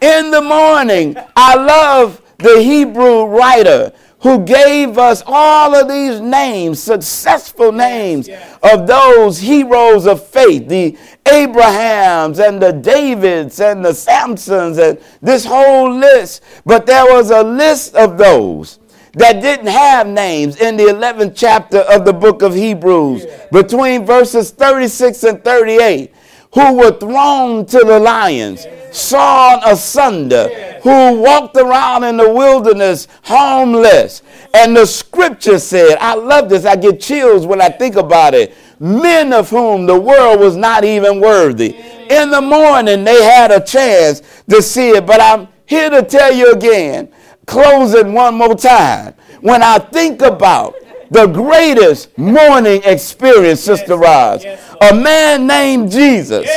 In 0.00 0.32
the 0.32 0.42
morning, 0.42 1.16
I 1.36 1.54
love 1.54 2.20
the 2.38 2.60
Hebrew 2.60 3.26
writer 3.26 3.92
who 4.20 4.44
gave 4.44 4.98
us 4.98 5.22
all 5.26 5.74
of 5.74 5.88
these 5.88 6.20
names, 6.20 6.82
successful 6.82 7.72
names 7.72 8.28
of 8.62 8.86
those 8.86 9.38
heroes 9.38 10.06
of 10.06 10.26
faith, 10.26 10.68
the 10.68 10.96
Abrahams 11.26 12.38
and 12.38 12.60
the 12.60 12.72
Davids 12.72 13.60
and 13.60 13.84
the 13.84 13.94
Samsons 13.94 14.78
and 14.78 14.98
this 15.20 15.44
whole 15.44 15.92
list. 15.92 16.42
But 16.64 16.86
there 16.86 17.04
was 17.04 17.30
a 17.30 17.42
list 17.42 17.94
of 17.94 18.18
those 18.18 18.78
that 19.14 19.40
didn't 19.40 19.66
have 19.66 20.06
names 20.06 20.60
in 20.60 20.76
the 20.76 20.84
11th 20.84 21.32
chapter 21.34 21.78
of 21.78 22.04
the 22.04 22.12
book 22.12 22.42
of 22.42 22.54
Hebrews, 22.54 23.26
between 23.50 24.06
verses 24.06 24.50
36 24.50 25.24
and 25.24 25.44
38 25.44 26.12
who 26.52 26.74
were 26.74 26.92
thrown 26.92 27.64
to 27.64 27.78
the 27.78 27.98
lions, 27.98 28.66
sawn 28.90 29.60
asunder, 29.64 30.48
who 30.82 31.20
walked 31.20 31.56
around 31.56 32.02
in 32.04 32.16
the 32.16 32.28
wilderness 32.28 33.06
homeless. 33.22 34.22
And 34.52 34.76
the 34.76 34.86
scripture 34.86 35.60
said, 35.60 35.96
I 36.00 36.14
love 36.14 36.48
this, 36.48 36.64
I 36.64 36.74
get 36.74 37.00
chills 37.00 37.46
when 37.46 37.60
I 37.60 37.68
think 37.68 37.94
about 37.94 38.34
it. 38.34 38.54
Men 38.80 39.32
of 39.32 39.50
whom 39.50 39.86
the 39.86 39.98
world 39.98 40.40
was 40.40 40.56
not 40.56 40.84
even 40.84 41.20
worthy. 41.20 41.76
In 42.10 42.30
the 42.30 42.40
morning, 42.40 43.04
they 43.04 43.22
had 43.22 43.52
a 43.52 43.64
chance 43.64 44.22
to 44.48 44.60
see 44.60 44.90
it, 44.90 45.06
but 45.06 45.20
I'm 45.20 45.48
here 45.66 45.90
to 45.90 46.02
tell 46.02 46.34
you 46.34 46.52
again, 46.52 47.12
closing 47.46 48.14
one 48.14 48.34
more 48.34 48.56
time. 48.56 49.14
When 49.42 49.62
I 49.62 49.78
think 49.78 50.22
about 50.22 50.74
the 51.10 51.26
greatest 51.26 52.16
morning 52.16 52.80
experience, 52.84 53.60
Sister 53.60 53.96
Roz. 53.96 54.44
A 54.80 54.94
man 54.94 55.46
named 55.46 55.90
Jesus 55.90 56.48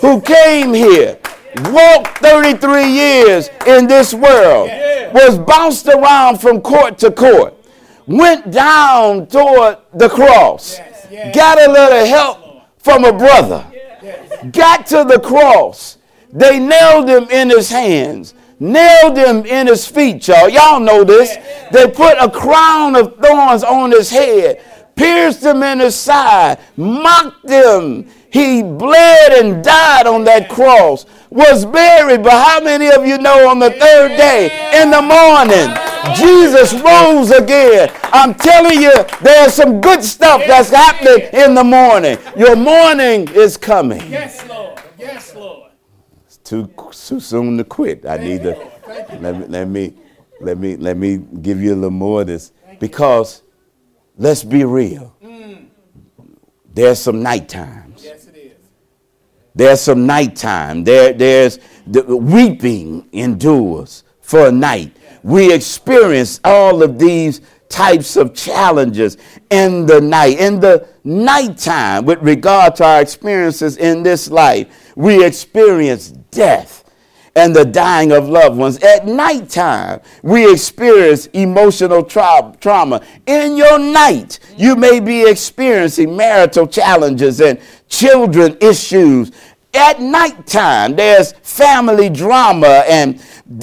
who 0.00 0.20
came 0.20 0.74
here, 0.74 1.18
walked 1.70 2.18
33 2.18 2.90
years 2.90 3.48
in 3.66 3.86
this 3.86 4.12
world, 4.12 4.68
was 5.14 5.38
bounced 5.38 5.86
around 5.86 6.40
from 6.40 6.60
court 6.60 6.98
to 6.98 7.10
court, 7.10 7.54
went 8.06 8.50
down 8.50 9.26
toward 9.28 9.78
the 9.94 10.08
cross, 10.08 10.78
got 11.34 11.60
a 11.60 11.70
little 11.70 12.06
help 12.06 12.62
from 12.78 13.04
a 13.04 13.12
brother, 13.12 13.64
got 14.52 14.86
to 14.86 15.04
the 15.04 15.20
cross. 15.20 15.98
They 16.32 16.58
nailed 16.58 17.08
him 17.08 17.24
in 17.30 17.50
his 17.50 17.70
hands. 17.70 18.34
Nailed 18.60 19.16
him 19.16 19.44
in 19.46 19.66
his 19.66 19.86
feet, 19.86 20.26
y'all. 20.28 20.48
Y'all 20.48 20.80
know 20.80 21.04
this. 21.04 21.36
They 21.72 21.90
put 21.90 22.16
a 22.18 22.30
crown 22.30 22.96
of 22.96 23.16
thorns 23.16 23.64
on 23.64 23.90
his 23.90 24.10
head, 24.10 24.62
pierced 24.94 25.42
him 25.42 25.62
in 25.62 25.80
his 25.80 25.94
side, 25.94 26.58
mocked 26.76 27.48
him, 27.48 28.08
He 28.30 28.62
bled 28.62 29.32
and 29.32 29.62
died 29.62 30.06
on 30.06 30.24
that 30.24 30.48
cross, 30.48 31.04
was 31.34 31.66
buried. 31.66 32.22
But 32.22 32.32
how 32.32 32.60
many 32.60 32.88
of 32.90 33.04
you 33.04 33.18
know 33.18 33.48
on 33.48 33.58
the 33.58 33.70
third 33.70 34.16
day 34.16 34.80
in 34.80 34.90
the 34.90 35.02
morning, 35.02 35.68
Jesus 36.16 36.72
rose 36.80 37.30
again? 37.30 37.92
I'm 38.04 38.34
telling 38.34 38.80
you, 38.80 38.92
there's 39.20 39.52
some 39.52 39.80
good 39.80 40.02
stuff 40.02 40.42
that's 40.46 40.70
happening 40.70 41.28
in 41.32 41.54
the 41.54 41.64
morning. 41.64 42.16
Your 42.36 42.56
morning 42.56 43.28
is 43.34 43.56
coming. 43.56 44.00
Yes, 44.10 44.48
Lord. 44.48 44.80
Yes, 44.96 45.34
Lord. 45.34 45.72
It's 46.24 46.38
too, 46.38 46.70
too 46.92 47.20
soon 47.20 47.58
to 47.58 47.64
quit. 47.64 48.06
I 48.06 48.16
need 48.16 48.44
to 48.44 48.70
let 49.20 49.36
me, 49.36 49.46
let 49.48 49.68
me 49.68 49.94
let 50.40 50.58
me 50.58 50.76
let 50.76 50.96
me 50.96 51.18
give 51.42 51.60
you 51.60 51.72
a 51.72 51.76
little 51.76 51.90
more 51.90 52.20
of 52.20 52.26
this 52.26 52.52
because 52.78 53.42
let's 54.16 54.44
be 54.44 54.64
real. 54.64 55.16
Mm. 55.22 55.66
There's 56.72 57.00
some 57.00 57.22
nighttime. 57.22 57.83
There's 59.54 59.80
some 59.80 60.06
nighttime. 60.06 60.84
There, 60.84 61.12
there's 61.12 61.58
the 61.86 62.16
weeping 62.16 63.08
endures 63.12 64.04
for 64.20 64.48
a 64.48 64.52
night. 64.52 64.96
We 65.22 65.52
experience 65.52 66.40
all 66.44 66.82
of 66.82 66.98
these 66.98 67.40
types 67.68 68.16
of 68.16 68.34
challenges 68.34 69.16
in 69.50 69.86
the 69.86 70.00
night. 70.00 70.38
In 70.38 70.60
the 70.60 70.88
nighttime, 71.04 72.04
with 72.04 72.20
regard 72.20 72.76
to 72.76 72.84
our 72.84 73.00
experiences 73.00 73.76
in 73.76 74.02
this 74.02 74.30
life, 74.30 74.92
we 74.96 75.24
experience 75.24 76.10
death 76.30 76.83
and 77.36 77.54
the 77.54 77.64
dying 77.64 78.12
of 78.12 78.28
loved 78.28 78.56
ones. 78.56 78.78
At 78.82 79.06
nighttime, 79.06 80.00
we 80.22 80.50
experience 80.50 81.26
emotional 81.26 82.04
tra- 82.04 82.54
trauma. 82.60 83.02
In 83.26 83.56
your 83.56 83.78
night, 83.78 84.38
you 84.56 84.76
may 84.76 85.00
be 85.00 85.28
experiencing 85.28 86.16
marital 86.16 86.66
challenges 86.66 87.40
and 87.40 87.58
children 87.88 88.56
issues. 88.60 89.32
At 89.74 90.00
nighttime, 90.00 90.94
there's 90.94 91.32
family 91.32 92.08
drama 92.08 92.84
and 92.86 93.20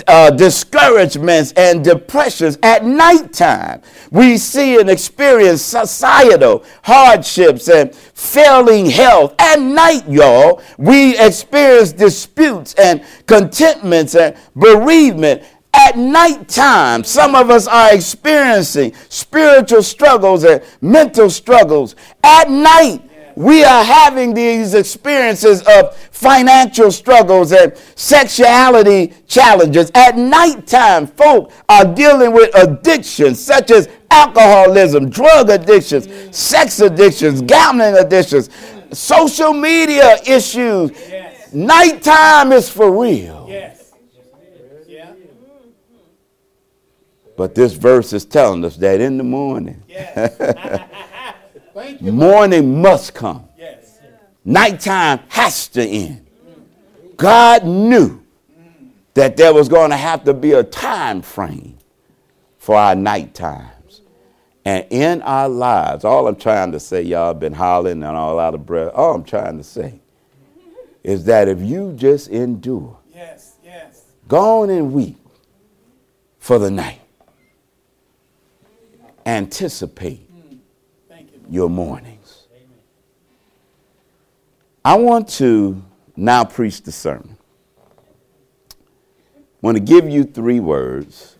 uh, 0.07 0.29
discouragements 0.31 1.53
and 1.53 1.83
depressions. 1.83 2.57
At 2.61 2.83
nighttime, 2.83 3.81
we 4.11 4.37
see 4.37 4.79
and 4.79 4.89
experience 4.89 5.61
societal 5.61 6.65
hardships 6.83 7.69
and 7.69 7.95
failing 7.95 8.87
health. 8.87 9.35
At 9.39 9.61
night, 9.61 10.07
y'all, 10.09 10.61
we 10.77 11.17
experience 11.17 11.93
disputes 11.93 12.73
and 12.75 13.05
contentments 13.25 14.13
and 14.13 14.35
bereavement. 14.53 15.43
At 15.73 15.97
nighttime, 15.97 17.05
some 17.05 17.35
of 17.35 17.49
us 17.49 17.67
are 17.67 17.93
experiencing 17.95 18.93
spiritual 19.07 19.81
struggles 19.81 20.43
and 20.43 20.61
mental 20.81 21.29
struggles. 21.29 21.95
At 22.21 22.49
night, 22.49 23.09
we 23.41 23.63
are 23.63 23.83
having 23.83 24.35
these 24.35 24.75
experiences 24.75 25.63
of 25.63 25.97
financial 25.97 26.91
struggles 26.91 27.51
and 27.51 27.75
sexuality 27.95 29.13
challenges. 29.27 29.89
At 29.95 30.15
nighttime, 30.15 31.07
folk 31.07 31.51
are 31.67 31.85
dealing 31.85 32.33
with 32.33 32.53
addictions 32.55 33.43
such 33.43 33.71
as 33.71 33.89
alcoholism, 34.11 35.09
drug 35.09 35.49
addictions, 35.49 36.07
sex 36.37 36.79
addictions, 36.81 37.41
gambling 37.41 37.95
addictions, 37.97 38.49
social 38.91 39.53
media 39.53 40.17
issues. 40.27 40.91
Yes. 40.91 41.51
Nighttime 41.51 42.51
is 42.51 42.69
for 42.69 42.91
real. 42.91 43.47
Yes. 43.49 43.91
Yeah. 44.87 45.13
But 47.35 47.55
this 47.55 47.73
verse 47.73 48.13
is 48.13 48.23
telling 48.23 48.63
us 48.65 48.75
that 48.77 49.01
in 49.01 49.17
the 49.17 49.23
morning. 49.23 49.81
Yes. 49.87 50.87
Morning 52.01 52.81
must 52.81 53.13
come. 53.13 53.47
Yes. 53.57 53.99
Nighttime 54.43 55.19
has 55.29 55.67
to 55.69 55.83
end. 55.83 56.27
God 57.15 57.65
knew 57.65 58.21
that 59.13 59.37
there 59.37 59.53
was 59.53 59.69
going 59.69 59.91
to 59.91 59.97
have 59.97 60.23
to 60.23 60.33
be 60.33 60.53
a 60.53 60.63
time 60.63 61.21
frame 61.21 61.77
for 62.57 62.75
our 62.75 62.95
night 62.95 63.33
times. 63.33 64.01
And 64.65 64.85
in 64.89 65.21
our 65.23 65.49
lives, 65.49 66.05
all 66.05 66.27
I'm 66.27 66.35
trying 66.35 66.71
to 66.71 66.79
say, 66.79 67.01
y'all 67.01 67.33
been 67.33 67.53
hollering 67.53 68.03
and 68.03 68.17
all 68.17 68.39
out 68.39 68.53
of 68.53 68.65
breath. 68.65 68.91
All 68.93 69.15
I'm 69.15 69.23
trying 69.23 69.57
to 69.57 69.63
say 69.63 69.99
is 71.03 71.25
that 71.25 71.47
if 71.47 71.59
you 71.61 71.93
just 71.93 72.29
endure, 72.29 72.97
yes, 73.13 73.55
yes. 73.63 74.03
go 74.27 74.61
on 74.61 74.69
and 74.69 74.93
weep 74.93 75.17
for 76.37 76.59
the 76.59 76.69
night. 76.69 77.01
Anticipate 79.25 80.30
your 81.51 81.69
mornings. 81.69 82.47
I 84.83 84.95
want 84.95 85.27
to 85.29 85.83
now 86.15 86.45
preach 86.45 86.81
the 86.81 86.93
sermon. 86.93 87.37
I 88.71 89.45
want 89.61 89.77
to 89.77 89.83
give 89.83 90.09
you 90.09 90.23
three 90.23 90.61
words 90.61 91.37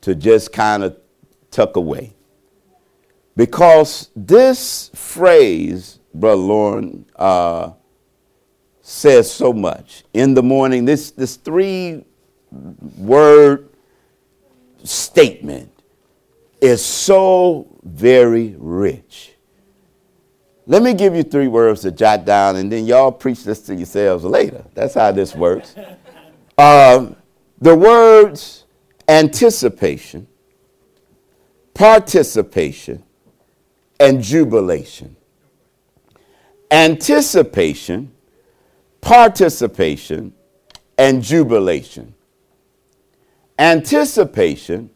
to 0.00 0.16
just 0.16 0.52
kind 0.52 0.82
of 0.82 0.96
tuck 1.52 1.76
away. 1.76 2.12
Because 3.36 4.10
this 4.16 4.90
phrase, 4.94 6.00
Brother 6.12 6.42
Lauren, 6.42 7.06
uh, 7.14 7.70
says 8.82 9.30
so 9.30 9.52
much. 9.52 10.02
In 10.12 10.34
the 10.34 10.42
morning, 10.42 10.84
this, 10.84 11.12
this 11.12 11.36
three 11.36 12.04
word 12.98 13.68
statement 14.82 15.72
is 16.60 16.84
so 16.84 17.71
very 17.82 18.54
rich. 18.58 19.32
Let 20.66 20.82
me 20.82 20.94
give 20.94 21.16
you 21.16 21.24
three 21.24 21.48
words 21.48 21.82
to 21.82 21.90
jot 21.90 22.24
down, 22.24 22.56
and 22.56 22.70
then 22.70 22.86
y'all 22.86 23.10
preach 23.10 23.42
this 23.44 23.60
to 23.62 23.74
yourselves 23.74 24.24
later. 24.24 24.64
That's 24.74 24.94
how 24.94 25.10
this 25.10 25.34
works. 25.34 25.74
Um, 26.56 27.16
the 27.60 27.74
words 27.76 28.64
anticipation, 29.08 30.28
participation, 31.74 33.02
and 33.98 34.22
jubilation. 34.22 35.16
Anticipation, 36.70 38.12
participation, 39.00 40.32
and 40.96 41.22
jubilation. 41.22 42.14
Anticipation, 43.58 44.90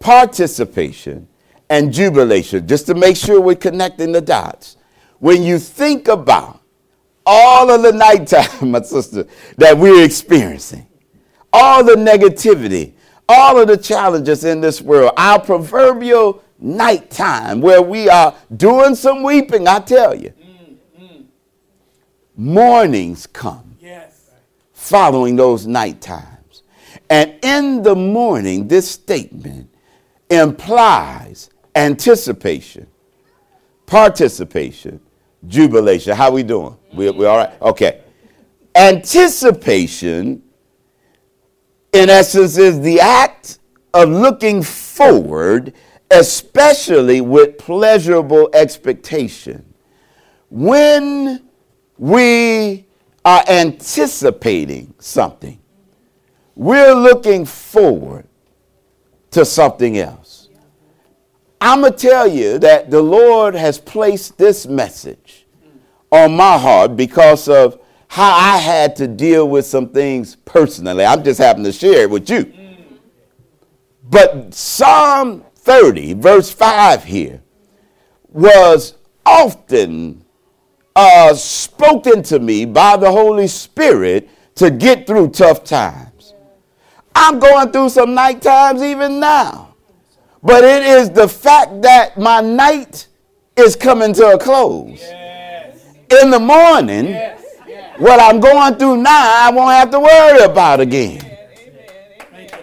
participation, 0.00 1.28
and 1.70 1.92
jubilation, 1.92 2.66
just 2.66 2.86
to 2.86 2.94
make 2.94 3.16
sure 3.16 3.40
we're 3.40 3.54
connecting 3.54 4.12
the 4.12 4.20
dots. 4.20 4.76
When 5.18 5.42
you 5.42 5.58
think 5.58 6.08
about 6.08 6.60
all 7.24 7.70
of 7.70 7.82
the 7.82 7.92
nighttime, 7.92 8.70
my 8.70 8.82
sister, 8.82 9.26
that 9.56 9.76
we're 9.76 10.04
experiencing, 10.04 10.86
all 11.52 11.84
the 11.84 11.94
negativity, 11.94 12.92
all 13.28 13.58
of 13.60 13.68
the 13.68 13.76
challenges 13.76 14.44
in 14.44 14.60
this 14.60 14.82
world, 14.82 15.12
our 15.16 15.40
proverbial 15.40 16.42
nighttime 16.58 17.60
where 17.60 17.82
we 17.82 18.08
are 18.08 18.34
doing 18.56 18.94
some 18.94 19.22
weeping, 19.22 19.66
I 19.66 19.80
tell 19.80 20.14
you. 20.14 20.32
Mornings 22.36 23.28
come 23.28 23.76
yes. 23.80 24.30
following 24.72 25.36
those 25.36 25.66
night 25.68 26.00
times. 26.00 26.62
And 27.08 27.34
in 27.42 27.82
the 27.82 27.94
morning, 27.94 28.66
this 28.66 28.90
statement 28.90 29.70
implies 30.28 31.50
anticipation, 31.74 32.86
participation, 33.86 35.00
jubilation. 35.46 36.16
How 36.16 36.30
we 36.30 36.42
doing? 36.42 36.76
We, 36.92 37.10
we 37.10 37.26
all 37.26 37.38
right? 37.38 37.62
Okay. 37.62 38.02
Anticipation, 38.74 40.42
in 41.92 42.10
essence, 42.10 42.56
is 42.58 42.80
the 42.80 43.00
act 43.00 43.58
of 43.92 44.08
looking 44.08 44.62
forward, 44.62 45.74
especially 46.10 47.20
with 47.20 47.58
pleasurable 47.58 48.50
expectation. 48.52 49.64
When 50.50 51.48
we 51.96 52.86
are 53.24 53.44
anticipating 53.48 54.94
something, 54.98 55.60
we're 56.56 56.94
looking 56.94 57.44
forward 57.44 58.26
to 59.30 59.44
something 59.44 59.98
else. 59.98 60.43
I'm 61.66 61.80
going 61.80 61.94
to 61.94 61.98
tell 61.98 62.26
you 62.28 62.58
that 62.58 62.90
the 62.90 63.00
Lord 63.00 63.54
has 63.54 63.78
placed 63.78 64.36
this 64.36 64.66
message 64.66 65.46
on 66.12 66.36
my 66.36 66.58
heart 66.58 66.94
because 66.94 67.48
of 67.48 67.80
how 68.06 68.34
I 68.34 68.58
had 68.58 68.94
to 68.96 69.08
deal 69.08 69.48
with 69.48 69.64
some 69.64 69.88
things 69.88 70.36
personally. 70.36 71.06
I'm 71.06 71.24
just 71.24 71.40
having 71.40 71.64
to 71.64 71.72
share 71.72 72.02
it 72.02 72.10
with 72.10 72.28
you. 72.28 72.52
But 74.02 74.52
Psalm 74.52 75.42
30, 75.56 76.12
verse 76.12 76.50
5 76.50 77.04
here, 77.04 77.40
was 78.28 78.96
often 79.24 80.22
uh, 80.94 81.32
spoken 81.32 82.22
to 82.24 82.40
me 82.40 82.66
by 82.66 82.98
the 82.98 83.10
Holy 83.10 83.46
Spirit 83.46 84.28
to 84.56 84.70
get 84.70 85.06
through 85.06 85.30
tough 85.30 85.64
times. 85.64 86.34
I'm 87.14 87.38
going 87.38 87.72
through 87.72 87.88
some 87.88 88.12
night 88.12 88.42
times 88.42 88.82
even 88.82 89.18
now. 89.18 89.73
But 90.44 90.62
it 90.62 90.82
is 90.82 91.10
the 91.10 91.26
fact 91.26 91.80
that 91.82 92.18
my 92.18 92.40
night 92.42 93.06
is 93.56 93.74
coming 93.76 94.12
to 94.14 94.26
a 94.34 94.38
close. 94.38 95.00
Yes. 95.00 95.78
in 96.22 96.30
the 96.30 96.38
morning, 96.38 97.06
Yes. 97.06 97.40
Yes. 97.66 97.98
what 97.98 98.20
I'm 98.20 98.38
going 98.40 98.74
through 98.74 98.98
now, 98.98 99.46
I 99.46 99.50
won't 99.50 99.72
have 99.74 99.90
to 99.92 100.00
worry 100.00 100.42
about 100.44 100.80
again. 100.80 101.22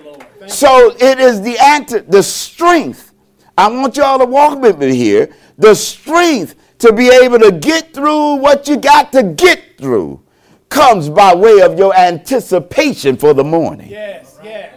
Lord. 0.05 0.25
Thank 0.39 0.49
So 0.51 0.91
it 0.99 1.19
is 1.19 1.41
the 1.41 1.57
anti- 1.57 1.99
the 2.07 2.21
strength. 2.21 3.11
I 3.57 3.67
want 3.67 3.97
y'all 3.97 4.19
to 4.19 4.25
walk 4.25 4.59
with 4.59 4.77
me 4.77 4.95
here. 4.95 5.29
The 5.57 5.73
strength 5.75 6.55
to 6.79 6.93
be 6.93 7.09
able 7.09 7.39
to 7.39 7.51
get 7.51 7.93
through 7.93 8.35
what 8.35 8.67
you 8.67 8.77
got 8.77 9.11
to 9.13 9.23
get 9.23 9.59
through 9.77 10.21
comes 10.69 11.09
by 11.09 11.33
way 11.35 11.61
of 11.61 11.77
your 11.77 11.95
anticipation 11.95 13.17
for 13.17 13.33
the 13.33 13.43
morning. 13.43 13.89
Yes. 13.89 14.37
Yes. 14.43 14.73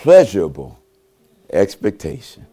Pleasurable 0.00 0.78
expectation. 1.52 2.46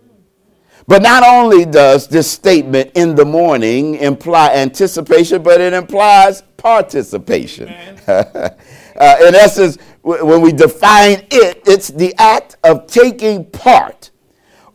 But 0.86 1.02
not 1.02 1.24
only 1.24 1.64
does 1.64 2.10
this 2.10 2.30
statement 2.30 2.92
in 2.96 3.16
the 3.16 3.24
morning 3.24 3.96
imply 3.96 4.50
anticipation, 4.50 5.44
but 5.44 5.62
it 5.62 5.72
implies 5.72 6.42
participation. 6.58 7.70
uh, 8.08 8.50
in 9.00 9.34
essence, 9.34 9.78
w- 10.04 10.26
when 10.26 10.42
we 10.42 10.52
define 10.52 11.26
it, 11.32 11.62
it's 11.66 11.88
the 11.88 12.14
act 12.18 12.58
of 12.66 12.86
taking 12.86 13.46
part 13.46 14.12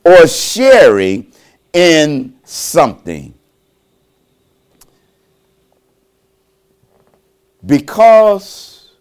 or 0.03 0.27
sharing 0.27 1.31
in 1.75 2.35
something. 2.43 3.35
Because 7.67 8.93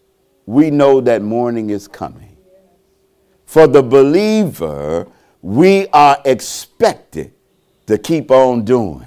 we 0.45 0.69
know 0.69 0.99
that 0.99 1.21
morning 1.21 1.69
is 1.69 1.87
coming. 1.87 2.30
For 3.51 3.67
the 3.67 3.83
believer, 3.83 5.07
we 5.41 5.85
are 5.89 6.17
expected 6.23 7.33
to 7.85 7.97
keep 7.97 8.31
on 8.31 8.63
doing 8.63 9.05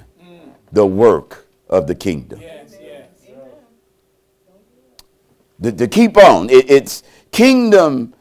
the 0.71 0.85
work 0.85 1.47
of 1.67 1.87
the 1.87 1.95
kingdom. 1.95 2.41
Yes. 2.41 2.75
Yes. 2.79 3.07
To, 5.63 5.71
to 5.71 5.87
keep 5.87 6.15
on. 6.17 6.51
It- 6.51 6.69
it's 6.69 7.01
kingdom 7.31 8.13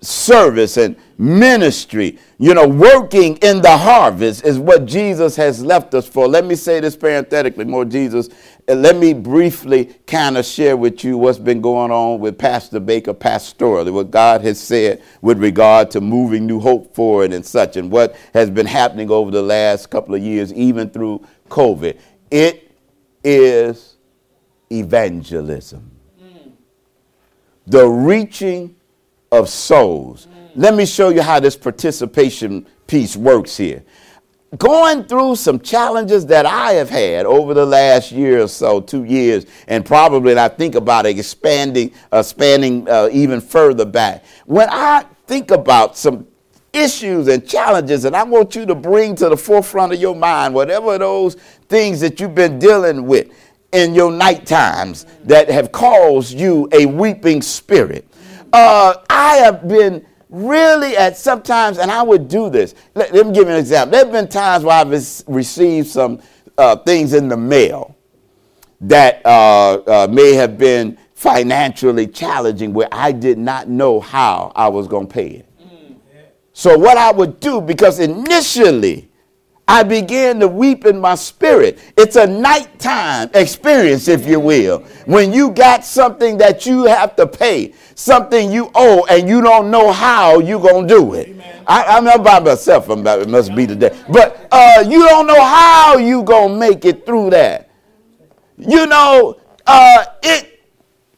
service 0.00 0.76
and 0.76 0.96
ministry. 1.18 2.18
You 2.38 2.54
know, 2.54 2.66
working 2.66 3.36
in 3.38 3.62
the 3.62 3.76
harvest 3.76 4.44
is 4.44 4.58
what 4.58 4.86
Jesus 4.86 5.36
has 5.36 5.62
left 5.64 5.94
us 5.94 6.08
for. 6.08 6.26
Let 6.26 6.44
me 6.44 6.54
say 6.54 6.80
this 6.80 6.96
parenthetically, 6.96 7.64
more 7.64 7.84
Jesus. 7.84 8.28
And 8.68 8.82
let 8.82 8.96
me 8.96 9.12
briefly 9.12 9.86
kind 10.06 10.36
of 10.36 10.44
share 10.44 10.76
with 10.76 11.04
you 11.04 11.18
what's 11.18 11.38
been 11.38 11.60
going 11.60 11.90
on 11.90 12.20
with 12.20 12.38
Pastor 12.38 12.80
Baker 12.80 13.14
pastorally, 13.14 13.92
what 13.92 14.10
God 14.10 14.40
has 14.42 14.60
said 14.60 15.02
with 15.20 15.38
regard 15.38 15.90
to 15.92 16.00
moving 16.00 16.46
New 16.46 16.60
Hope 16.60 16.94
forward 16.94 17.32
and 17.32 17.44
such, 17.44 17.76
and 17.76 17.90
what 17.90 18.16
has 18.34 18.50
been 18.50 18.66
happening 18.66 19.10
over 19.10 19.30
the 19.30 19.42
last 19.42 19.90
couple 19.90 20.14
of 20.14 20.22
years, 20.22 20.52
even 20.54 20.90
through 20.90 21.26
COVID. 21.48 21.98
It 22.30 22.72
is 23.24 23.96
evangelism 24.70 25.90
mm. 26.20 26.52
the 27.66 27.86
reaching 27.86 28.74
of 29.32 29.48
souls. 29.48 30.28
Let 30.54 30.74
me 30.74 30.86
show 30.86 31.08
you 31.08 31.22
how 31.22 31.40
this 31.40 31.56
participation 31.56 32.66
piece 32.86 33.16
works 33.16 33.56
here. 33.56 33.82
Going 34.58 35.04
through 35.04 35.36
some 35.36 35.58
challenges 35.60 36.26
that 36.26 36.44
I 36.44 36.72
have 36.72 36.90
had 36.90 37.24
over 37.24 37.54
the 37.54 37.64
last 37.64 38.12
year 38.12 38.42
or 38.42 38.48
so, 38.48 38.82
two 38.82 39.04
years, 39.04 39.46
and 39.66 39.84
probably, 39.84 40.38
I 40.38 40.48
think 40.48 40.74
about 40.74 41.06
it 41.06 41.18
expanding, 41.18 41.92
uh, 42.12 42.22
spanning 42.22 42.86
uh, 42.86 43.08
even 43.10 43.40
further 43.40 43.86
back. 43.86 44.26
When 44.44 44.68
I 44.70 45.06
think 45.26 45.50
about 45.50 45.96
some 45.96 46.26
issues 46.74 47.28
and 47.28 47.48
challenges, 47.48 48.04
and 48.04 48.14
I 48.14 48.24
want 48.24 48.54
you 48.54 48.66
to 48.66 48.74
bring 48.74 49.14
to 49.16 49.30
the 49.30 49.38
forefront 49.38 49.94
of 49.94 50.00
your 50.00 50.14
mind 50.14 50.54
whatever 50.54 50.98
those 50.98 51.36
things 51.70 52.00
that 52.00 52.20
you've 52.20 52.34
been 52.34 52.58
dealing 52.58 53.06
with 53.06 53.30
in 53.72 53.94
your 53.94 54.12
night 54.12 54.44
times 54.44 55.06
that 55.24 55.48
have 55.48 55.72
caused 55.72 56.38
you 56.38 56.68
a 56.72 56.84
weeping 56.84 57.40
spirit. 57.40 58.06
Uh, 58.52 58.94
I 59.08 59.36
have 59.36 59.66
been 59.66 60.04
really 60.28 60.96
at 60.96 61.16
sometimes, 61.16 61.78
and 61.78 61.90
I 61.90 62.02
would 62.02 62.28
do 62.28 62.50
this. 62.50 62.74
Let, 62.94 63.12
let 63.12 63.26
me 63.26 63.32
give 63.32 63.46
you 63.46 63.54
an 63.54 63.58
example. 63.58 63.92
There 63.92 64.04
have 64.04 64.12
been 64.12 64.28
times 64.28 64.64
where 64.64 64.76
I've 64.78 64.90
received 65.28 65.88
some 65.88 66.20
uh, 66.58 66.76
things 66.76 67.12
in 67.12 67.28
the 67.28 67.36
mail 67.36 67.96
that 68.80 69.24
uh, 69.24 69.74
uh, 69.86 70.08
may 70.10 70.34
have 70.34 70.58
been 70.58 70.98
financially 71.14 72.06
challenging 72.06 72.72
where 72.72 72.88
I 72.90 73.12
did 73.12 73.38
not 73.38 73.68
know 73.68 74.00
how 74.00 74.52
I 74.56 74.68
was 74.68 74.88
going 74.88 75.06
to 75.06 75.12
pay 75.12 75.28
it. 75.28 75.46
So, 76.52 76.76
what 76.76 76.98
I 76.98 77.10
would 77.10 77.40
do, 77.40 77.60
because 77.60 77.98
initially 77.98 79.08
I 79.68 79.84
began 79.84 80.40
to 80.40 80.48
weep 80.48 80.84
in 80.84 80.98
my 81.00 81.14
spirit. 81.14 81.78
It's 81.96 82.16
a 82.16 82.26
nighttime 82.26 83.30
experience, 83.32 84.08
if 84.08 84.26
you 84.26 84.40
will, 84.40 84.80
when 85.06 85.32
you 85.32 85.50
got 85.50 85.84
something 85.84 86.36
that 86.38 86.66
you 86.66 86.84
have 86.84 87.14
to 87.16 87.26
pay, 87.26 87.72
something 87.94 88.50
you 88.50 88.70
owe, 88.74 89.06
and 89.08 89.28
you 89.28 89.40
don't 89.40 89.70
know 89.70 89.92
how 89.92 90.40
you're 90.40 90.60
going 90.60 90.88
to 90.88 90.94
do 90.94 91.14
it. 91.14 91.36
I, 91.66 91.84
I'm 91.84 92.04
not 92.04 92.24
by 92.24 92.40
myself, 92.40 92.90
I'm 92.90 93.00
about, 93.00 93.20
it 93.20 93.28
must 93.28 93.54
be 93.54 93.66
today. 93.66 93.96
But 94.10 94.48
uh, 94.50 94.84
you 94.86 95.06
don't 95.08 95.28
know 95.28 95.40
how 95.40 95.96
you're 95.96 96.24
going 96.24 96.54
to 96.54 96.58
make 96.58 96.84
it 96.84 97.06
through 97.06 97.30
that. 97.30 97.70
You 98.58 98.86
know, 98.86 99.40
uh, 99.66 100.04
it 100.24 100.60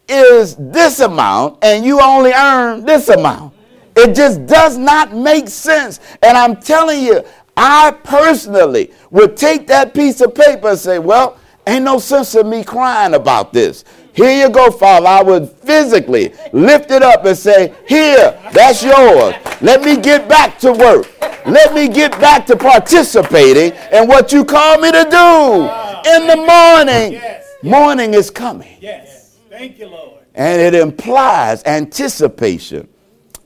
is 0.07 0.55
this 0.57 1.01
amount, 1.01 1.65
and 1.65 1.85
you 1.85 2.01
only 2.01 2.33
earn 2.33 2.85
this 2.85 3.09
amount. 3.09 3.55
It 3.97 4.15
just 4.15 4.45
does 4.47 4.77
not 4.77 5.15
make 5.15 5.49
sense. 5.49 6.01
And 6.23 6.37
I'm 6.37 6.57
telling 6.57 7.03
you, 7.03 7.25
I 7.57 7.93
personally 8.03 8.93
would 9.11 9.37
take 9.37 9.67
that 9.69 9.95
piece 9.95 10.21
of 10.21 10.35
paper 10.35 10.71
and 10.71 10.79
say, 10.79 10.99
Well, 10.99 11.38
ain't 11.67 11.85
no 11.85 11.99
sense 11.99 12.35
in 12.35 12.49
me 12.49 12.64
crying 12.64 13.14
about 13.14 13.53
this. 13.53 13.85
Here 14.12 14.45
you 14.47 14.51
go, 14.51 14.71
Father. 14.71 15.07
I 15.07 15.23
would 15.23 15.51
physically 15.51 16.33
lift 16.53 16.90
it 16.90 17.03
up 17.03 17.25
and 17.25 17.37
say, 17.37 17.75
Here, 17.87 18.38
that's 18.53 18.83
yours. 18.83 19.35
Let 19.61 19.83
me 19.83 19.97
get 19.97 20.29
back 20.29 20.59
to 20.61 20.73
work. 20.73 21.11
Let 21.47 21.75
me 21.75 21.88
get 21.88 22.12
back 22.12 22.47
to 22.47 22.57
participating 22.57 23.77
in 23.93 24.09
what 24.09 24.33
you 24.33 24.45
call 24.45 24.79
me 24.79 24.90
to 24.90 25.05
do 25.05 26.11
in 26.11 26.27
the 26.27 26.37
morning. 26.37 27.21
Morning 27.62 28.14
is 28.14 28.31
coming. 28.31 28.77
Yes. 28.81 29.37
Thank 29.51 29.79
you, 29.79 29.88
Lord. 29.88 30.23
And 30.35 30.61
it 30.61 30.75
implies 30.75 31.62
anticipation, 31.64 32.88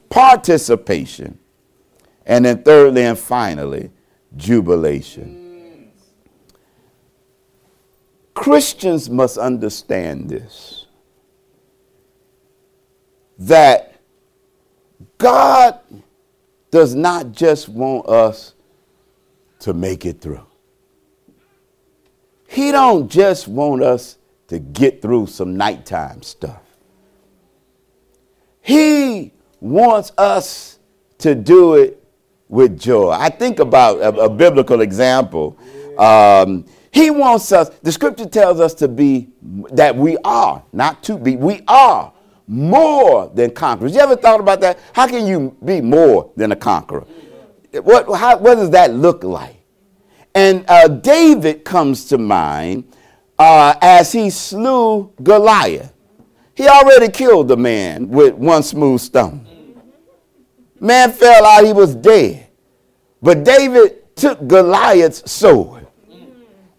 participation, 0.08 1.38
and 2.24 2.44
then 2.44 2.62
thirdly 2.62 3.02
and 3.02 3.18
finally, 3.18 3.90
jubilation. 4.38 5.90
Christians 8.34 9.10
must 9.10 9.36
understand 9.36 10.30
this 10.30 10.86
that 13.38 14.00
God 15.18 15.78
does 16.70 16.94
not 16.94 17.32
just 17.32 17.68
want 17.68 18.08
us 18.08 18.54
to 19.60 19.74
make 19.74 20.06
it 20.06 20.20
through. 20.20 20.44
He 22.48 22.72
don't 22.72 23.08
just 23.08 23.48
want 23.48 23.82
us 23.82 24.18
to 24.48 24.58
get 24.58 25.02
through 25.02 25.26
some 25.26 25.56
nighttime 25.56 26.22
stuff. 26.22 26.62
He 28.60 29.32
wants 29.60 30.12
us 30.16 30.78
to 31.18 31.34
do 31.34 31.74
it 31.74 31.97
with 32.48 32.78
joy. 32.78 33.10
I 33.10 33.28
think 33.28 33.58
about 33.58 33.98
a, 33.98 34.08
a 34.22 34.30
biblical 34.30 34.80
example. 34.80 35.58
Um, 35.98 36.64
he 36.90 37.10
wants 37.10 37.52
us, 37.52 37.68
the 37.82 37.92
scripture 37.92 38.26
tells 38.26 38.60
us 38.60 38.74
to 38.74 38.88
be, 38.88 39.28
that 39.72 39.94
we 39.94 40.16
are, 40.24 40.62
not 40.72 41.02
to 41.04 41.16
be, 41.16 41.36
we 41.36 41.62
are 41.68 42.12
more 42.46 43.28
than 43.34 43.50
conquerors. 43.50 43.94
You 43.94 44.00
ever 44.00 44.16
thought 44.16 44.40
about 44.40 44.60
that? 44.62 44.78
How 44.92 45.06
can 45.06 45.26
you 45.26 45.56
be 45.64 45.80
more 45.80 46.32
than 46.36 46.52
a 46.52 46.56
conqueror? 46.56 47.06
What, 47.72 48.10
how, 48.18 48.38
what 48.38 48.54
does 48.54 48.70
that 48.70 48.94
look 48.94 49.22
like? 49.22 49.56
And 50.34 50.64
uh, 50.68 50.88
David 50.88 51.64
comes 51.64 52.06
to 52.06 52.18
mind 52.18 52.84
uh, 53.38 53.74
as 53.82 54.12
he 54.12 54.30
slew 54.30 55.12
Goliath. 55.22 55.92
He 56.54 56.66
already 56.66 57.12
killed 57.12 57.48
the 57.48 57.56
man 57.56 58.08
with 58.08 58.34
one 58.34 58.62
smooth 58.62 59.00
stone. 59.00 59.47
Man 60.80 61.12
fell 61.12 61.44
out, 61.44 61.64
he 61.64 61.72
was 61.72 61.94
dead. 61.94 62.46
But 63.20 63.44
David 63.44 64.14
took 64.16 64.46
Goliath's 64.46 65.30
sword 65.30 65.86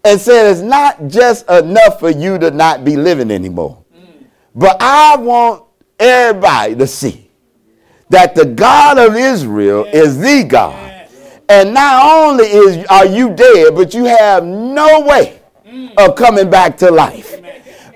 and 0.04 0.20
said, 0.20 0.52
It's 0.52 0.62
not 0.62 1.08
just 1.08 1.50
enough 1.50 2.00
for 2.00 2.10
you 2.10 2.38
to 2.38 2.52
not 2.52 2.86
be 2.86 2.96
living 2.96 3.32
anymore. 3.32 3.84
But 4.56 4.78
I 4.80 5.18
want 5.18 5.64
everybody 6.00 6.76
to 6.76 6.88
see 6.88 7.30
that 8.10 8.36
the 8.36 8.46
God 8.46 8.98
of 8.98 9.16
Israel 9.16 9.86
is 9.86 10.18
the 10.20 10.44
God. 10.44 11.08
And 11.48 11.74
not 11.74 12.06
only 12.06 12.46
is 12.46 12.86
are 12.88 13.06
you 13.06 13.34
dead, 13.34 13.76
but 13.76 13.94
you 13.94 14.06
have 14.06 14.44
no 14.44 15.02
way 15.02 15.42
mm. 15.66 15.92
of 15.98 16.16
coming 16.16 16.50
back 16.50 16.78
to 16.78 16.92
life. 16.92 17.42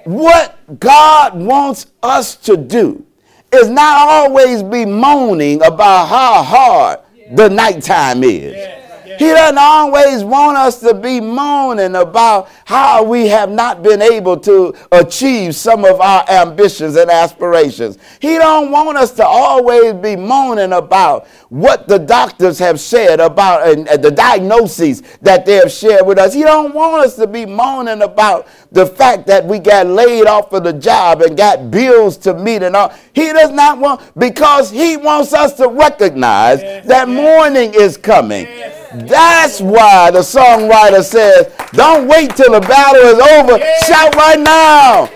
What 0.06 0.80
God 0.80 1.36
wants 1.40 1.88
us 2.02 2.36
to 2.38 2.58
do 2.58 3.06
is 3.54 3.70
not 3.70 3.98
always 4.10 4.64
be 4.64 4.86
moaning 4.86 5.62
about 5.64 6.08
how 6.08 6.44
hard 6.44 7.00
the 7.36 7.50
nighttime 7.50 8.24
is. 8.24 8.83
He 9.20 9.26
doesn't 9.28 9.58
always 9.58 10.24
want 10.24 10.58
us 10.58 10.80
to 10.82 10.94
be 10.94 11.20
moaning 11.22 11.96
about 11.96 12.50
how 12.66 13.04
we 13.04 13.28
have 13.28 13.50
not 13.52 13.84
been 13.84 14.02
able 14.02 14.38
to 14.42 14.74
achieve 14.92 15.56
some 15.56 15.86
of 15.86 16.00
our 16.02 16.24
ambitions 16.30 16.96
and 16.96 17.10
aspirations. 17.10 17.98
He 18.20 18.38
don't 18.38 18.72
want 18.72 18.98
us 18.98 19.12
to 19.14 19.26
always 19.26 19.94
be 19.96 20.16
moaning 20.16 20.74
about 20.74 21.28
what 21.50 21.88
the 21.88 22.00
doctors 22.00 22.58
have 22.60 22.80
said 22.80 23.20
about 23.20 23.68
and, 23.68 23.88
the 24.04 24.12
diagnoses 24.12 25.02
that 25.22 25.46
they 25.46 25.56
have 25.56 25.72
shared 25.72 26.06
with 26.06 26.18
us. 26.18 26.34
He 26.34 26.44
don't 26.44 26.74
want 26.74 27.06
us 27.06 27.16
to 27.18 27.28
be 27.28 27.46
moaning 27.46 28.02
about 28.02 28.48
the 28.72 28.86
fact 28.86 29.28
that 29.28 29.46
we 29.46 29.60
got 29.60 29.86
laid 29.88 30.26
off 30.26 30.52
of 30.54 30.64
the 30.64 30.74
job 30.74 31.22
and 31.22 31.38
got 31.38 31.70
bills 31.70 32.18
to 32.18 32.34
meet 32.34 32.64
and 32.64 32.76
all. 32.76 32.94
He 33.14 33.32
does 33.32 33.52
not 33.52 33.78
want 33.78 34.02
because 34.18 34.72
he 34.72 34.98
wants 34.98 35.34
us 35.34 35.54
to 35.58 35.68
recognize 35.68 36.62
Yes, 36.62 36.86
that 36.88 37.08
yes. 37.08 37.16
morning 37.16 37.74
is 37.74 37.98
coming. 37.98 38.46
Yes. 38.46 38.83
That's 38.94 39.60
why 39.60 40.12
the 40.12 40.20
songwriter 40.20 41.04
says, 41.04 41.52
Don't 41.72 42.08
wait 42.08 42.36
till 42.36 42.54
the 42.54 42.62
battle 42.62 43.02
is 43.02 43.20
over. 43.20 43.60
Shout 43.86 44.16
right 44.16 44.40
now. 44.40 45.10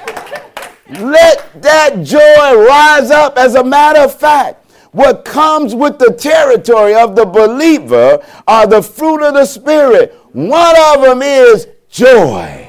Let 0.90 1.62
that 1.62 2.02
joy 2.04 2.66
rise 2.66 3.12
up. 3.12 3.38
As 3.38 3.56
a 3.56 3.64
matter 3.64 4.00
of 4.00 4.18
fact, 4.18 4.72
what 4.92 5.26
comes 5.26 5.76
with 5.76 6.00
the 6.00 6.14
territory 6.14 6.96
of 6.96 7.16
the 7.16 7.26
believer 7.26 8.24
are 8.48 8.66
the 8.66 8.82
fruit 8.82 9.22
of 9.22 9.34
the 9.34 9.46
Spirit. 9.46 10.16
One 10.32 10.76
of 10.94 11.02
them 11.02 11.22
is 11.22 11.68
joy. 11.90 12.64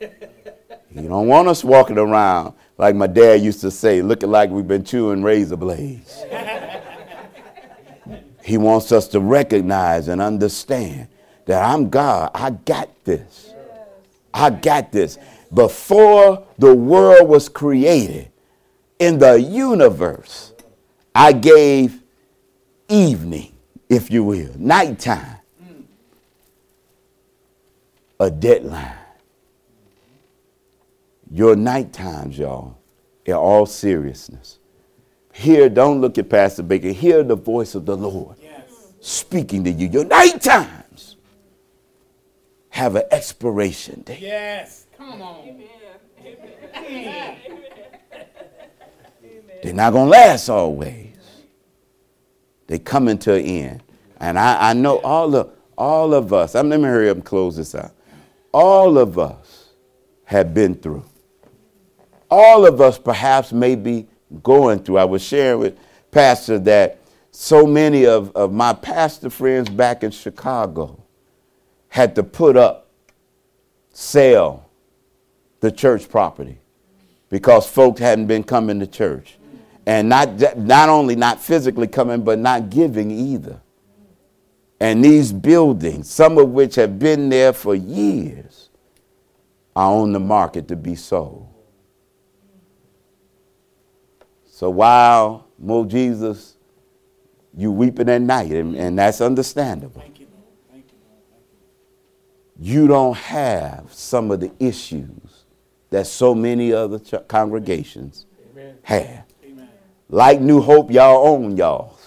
You 0.00 1.08
don't 1.08 1.28
want 1.28 1.48
us 1.48 1.62
walking 1.62 1.98
around 1.98 2.54
like 2.78 2.94
my 2.94 3.06
dad 3.06 3.42
used 3.42 3.60
to 3.60 3.70
say, 3.70 4.00
looking 4.00 4.30
like 4.30 4.50
we've 4.50 4.66
been 4.66 4.84
chewing 4.84 5.22
razor 5.22 5.56
blades. 5.56 6.24
He 8.42 8.58
wants 8.58 8.92
us 8.92 9.08
to 9.08 9.20
recognize 9.20 10.08
and 10.08 10.20
understand 10.20 11.08
that 11.46 11.62
I'm 11.62 11.90
God. 11.90 12.30
I 12.34 12.50
got 12.50 12.88
this. 13.04 13.52
I 14.32 14.50
got 14.50 14.92
this. 14.92 15.18
Before 15.52 16.46
the 16.58 16.74
world 16.74 17.28
was 17.28 17.48
created 17.48 18.30
in 18.98 19.18
the 19.18 19.40
universe, 19.40 20.52
I 21.14 21.32
gave 21.32 22.02
evening, 22.88 23.52
if 23.88 24.10
you 24.10 24.22
will, 24.22 24.52
nighttime, 24.56 25.38
a 28.20 28.30
deadline. 28.30 28.94
Your 31.32 31.56
night 31.56 31.92
times, 31.92 32.38
y'all, 32.38 32.78
in 33.24 33.34
all 33.34 33.66
seriousness. 33.66 34.59
Hear, 35.32 35.68
don't 35.68 36.00
look 36.00 36.18
at 36.18 36.28
Pastor 36.28 36.62
Baker. 36.62 36.88
Hear 36.88 37.22
the 37.22 37.36
voice 37.36 37.74
of 37.74 37.86
the 37.86 37.96
Lord 37.96 38.36
Yes. 38.42 38.62
speaking 39.00 39.64
to 39.64 39.70
you. 39.70 39.88
Your 39.88 40.04
night 40.04 40.42
times 40.42 41.16
have 42.70 42.96
an 42.96 43.04
expiration 43.10 44.02
date. 44.02 44.20
Yes. 44.20 44.86
Come 44.96 45.22
on. 45.22 45.62
They're 49.62 49.74
not 49.74 49.92
going 49.92 50.06
to 50.06 50.10
last 50.10 50.48
always. 50.48 51.06
They 52.66 52.78
come 52.78 53.08
into 53.08 53.34
an 53.34 53.44
end. 53.44 53.82
And 54.20 54.38
I, 54.38 54.70
I 54.70 54.72
know 54.72 54.98
all 55.00 55.34
of, 55.34 55.50
all 55.76 56.14
of 56.14 56.32
us, 56.32 56.54
I'm, 56.54 56.68
let 56.68 56.80
me 56.80 56.86
hurry 56.86 57.10
up 57.10 57.16
and 57.18 57.24
close 57.24 57.56
this 57.56 57.74
out. 57.74 57.92
All 58.52 58.98
of 58.98 59.18
us 59.18 59.70
have 60.24 60.54
been 60.54 60.74
through. 60.74 61.04
All 62.30 62.66
of 62.66 62.80
us 62.80 62.98
perhaps 62.98 63.52
may 63.52 63.74
be 63.74 64.06
going 64.42 64.80
through. 64.80 64.98
I 64.98 65.04
was 65.04 65.22
sharing 65.22 65.60
with 65.60 65.78
Pastor 66.10 66.58
that 66.60 66.98
so 67.30 67.66
many 67.66 68.06
of, 68.06 68.34
of 68.36 68.52
my 68.52 68.72
pastor 68.72 69.30
friends 69.30 69.70
back 69.70 70.02
in 70.02 70.10
Chicago 70.10 71.02
had 71.88 72.14
to 72.16 72.22
put 72.22 72.56
up, 72.56 72.88
sell 73.92 74.68
the 75.60 75.70
church 75.70 76.08
property 76.08 76.58
because 77.28 77.68
folks 77.68 78.00
hadn't 78.00 78.26
been 78.26 78.42
coming 78.42 78.80
to 78.80 78.86
church. 78.86 79.36
And 79.86 80.08
not, 80.08 80.58
not 80.58 80.88
only 80.88 81.16
not 81.16 81.40
physically 81.40 81.86
coming, 81.86 82.22
but 82.22 82.38
not 82.38 82.70
giving 82.70 83.10
either. 83.10 83.60
And 84.78 85.04
these 85.04 85.32
buildings, 85.32 86.10
some 86.10 86.38
of 86.38 86.50
which 86.50 86.74
have 86.76 86.98
been 86.98 87.28
there 87.28 87.52
for 87.52 87.74
years, 87.74 88.70
are 89.76 89.92
on 89.92 90.12
the 90.12 90.20
market 90.20 90.68
to 90.68 90.76
be 90.76 90.94
sold. 90.94 91.49
So 94.60 94.68
while, 94.68 95.46
Mo 95.58 95.86
Jesus, 95.86 96.58
you 97.56 97.72
weeping 97.72 98.10
at 98.10 98.20
night, 98.20 98.52
and, 98.52 98.76
and 98.76 98.98
that's 98.98 99.22
understandable, 99.22 100.02
Thank 100.02 100.20
you, 100.20 100.26
you, 100.74 100.82
you 102.82 102.86
don't 102.86 103.16
have 103.16 103.90
some 103.90 104.30
of 104.30 104.38
the 104.40 104.52
issues 104.60 105.46
that 105.88 106.06
so 106.06 106.34
many 106.34 106.74
other 106.74 106.98
ch- 106.98 107.26
congregations 107.26 108.26
have. 108.82 109.24
Amen. 109.42 109.70
Like 110.10 110.42
New 110.42 110.60
Hope, 110.60 110.90
y'all 110.90 111.26
own 111.26 111.56
y'all. 111.56 111.98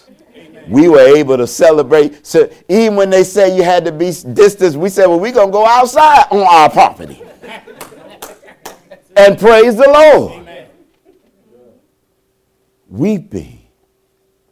We 0.68 0.90
were 0.90 1.18
able 1.18 1.38
to 1.38 1.48
celebrate. 1.48 2.24
So 2.24 2.52
even 2.70 2.96
when 2.96 3.10
they 3.10 3.24
said 3.24 3.58
you 3.58 3.64
had 3.64 3.84
to 3.86 3.92
be 3.92 4.12
distance, 4.12 4.76
we 4.76 4.90
said, 4.90 5.08
well, 5.08 5.20
we're 5.20 5.34
going 5.34 5.48
to 5.48 5.52
go 5.52 5.66
outside 5.66 6.28
on 6.30 6.42
our 6.42 6.70
property 6.70 7.20
and 9.18 9.40
praise 9.40 9.76
the 9.76 9.90
Lord. 9.90 10.43
Weeping 12.94 13.60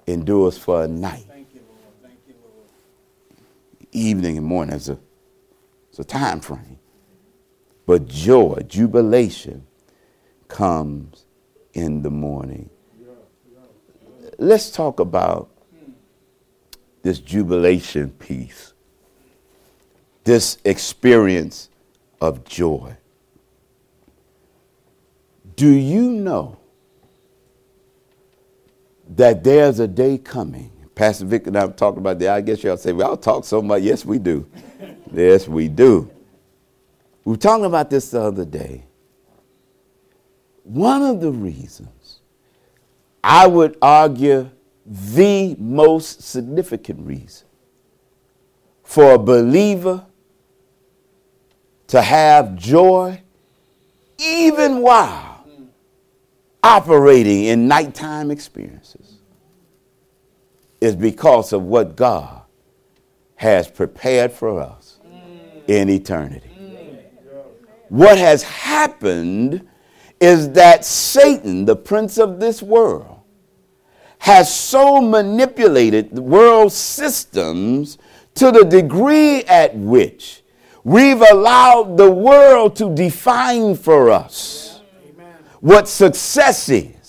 endures 0.07 0.57
for 0.57 0.83
a 0.83 0.87
night. 0.87 1.25
Thank 1.27 1.53
you, 1.53 1.61
Lord. 1.69 1.93
Thank 2.01 2.17
you, 2.27 2.33
Lord. 2.43 2.65
Evening 3.91 4.35
and 4.39 4.47
morning 4.47 4.73
is 4.73 4.89
a, 4.89 4.97
it's 5.91 5.99
a 5.99 6.03
time 6.03 6.39
frame. 6.39 6.79
But 7.85 8.07
joy, 8.07 8.63
jubilation 8.67 9.67
comes 10.47 11.25
in 11.75 12.01
the 12.01 12.09
morning. 12.09 12.71
Let's 14.39 14.71
talk 14.71 14.99
about 14.99 15.51
this 17.03 17.19
jubilation 17.19 18.09
piece, 18.09 18.73
this 20.23 20.57
experience 20.65 21.69
of 22.19 22.43
joy. 22.43 22.97
Do 25.55 25.69
you 25.69 26.09
know 26.09 26.60
that 29.15 29.43
there's 29.43 29.79
a 29.79 29.87
day 29.87 30.17
coming? 30.17 30.71
Pastor 30.95 31.25
Vic 31.25 31.47
and 31.47 31.57
I 31.57 31.61
have 31.61 31.75
talked 31.75 31.97
about 31.97 32.19
that. 32.19 32.29
I 32.29 32.41
guess 32.41 32.63
y'all 32.63 32.77
say, 32.77 32.91
well, 32.91 33.11
I'll 33.11 33.17
talk 33.17 33.45
so 33.45 33.61
much. 33.61 33.83
Yes, 33.83 34.05
we 34.05 34.19
do. 34.19 34.47
yes, 35.11 35.47
we 35.47 35.67
do. 35.67 36.09
We 37.23 37.31
were 37.31 37.37
talking 37.37 37.65
about 37.65 37.89
this 37.89 38.11
the 38.11 38.21
other 38.21 38.45
day. 38.45 38.85
One 40.63 41.01
of 41.01 41.21
the 41.21 41.31
reasons, 41.31 42.19
I 43.23 43.47
would 43.47 43.77
argue, 43.81 44.49
the 44.85 45.55
most 45.59 46.23
significant 46.23 47.05
reason 47.05 47.47
for 48.83 49.13
a 49.13 49.17
believer 49.17 50.05
to 51.87 52.01
have 52.01 52.55
joy, 52.55 53.21
even 54.17 54.81
while 54.81 55.45
operating 56.63 57.45
in 57.45 57.67
nighttime 57.67 58.31
experiences, 58.31 59.00
is 60.81 60.95
because 60.95 61.53
of 61.53 61.63
what 61.63 61.95
God 61.95 62.41
has 63.35 63.69
prepared 63.69 64.31
for 64.31 64.59
us 64.59 64.99
mm. 65.07 65.69
in 65.69 65.89
eternity. 65.89 66.49
Mm. 66.59 66.97
What 67.89 68.17
has 68.17 68.43
happened 68.43 69.67
is 70.19 70.51
that 70.51 70.85
Satan, 70.85 71.65
the 71.65 71.75
prince 71.75 72.17
of 72.17 72.39
this 72.39 72.61
world, 72.61 73.21
has 74.19 74.53
so 74.53 75.01
manipulated 75.01 76.15
the 76.15 76.21
world 76.21 76.71
systems 76.71 77.97
to 78.35 78.51
the 78.51 78.63
degree 78.63 79.43
at 79.45 79.75
which 79.75 80.43
we've 80.83 81.21
allowed 81.21 81.97
the 81.97 82.09
world 82.09 82.75
to 82.75 82.93
define 82.93 83.75
for 83.75 84.11
us 84.11 84.81
what 85.59 85.87
success 85.87 86.69
is, 86.69 87.00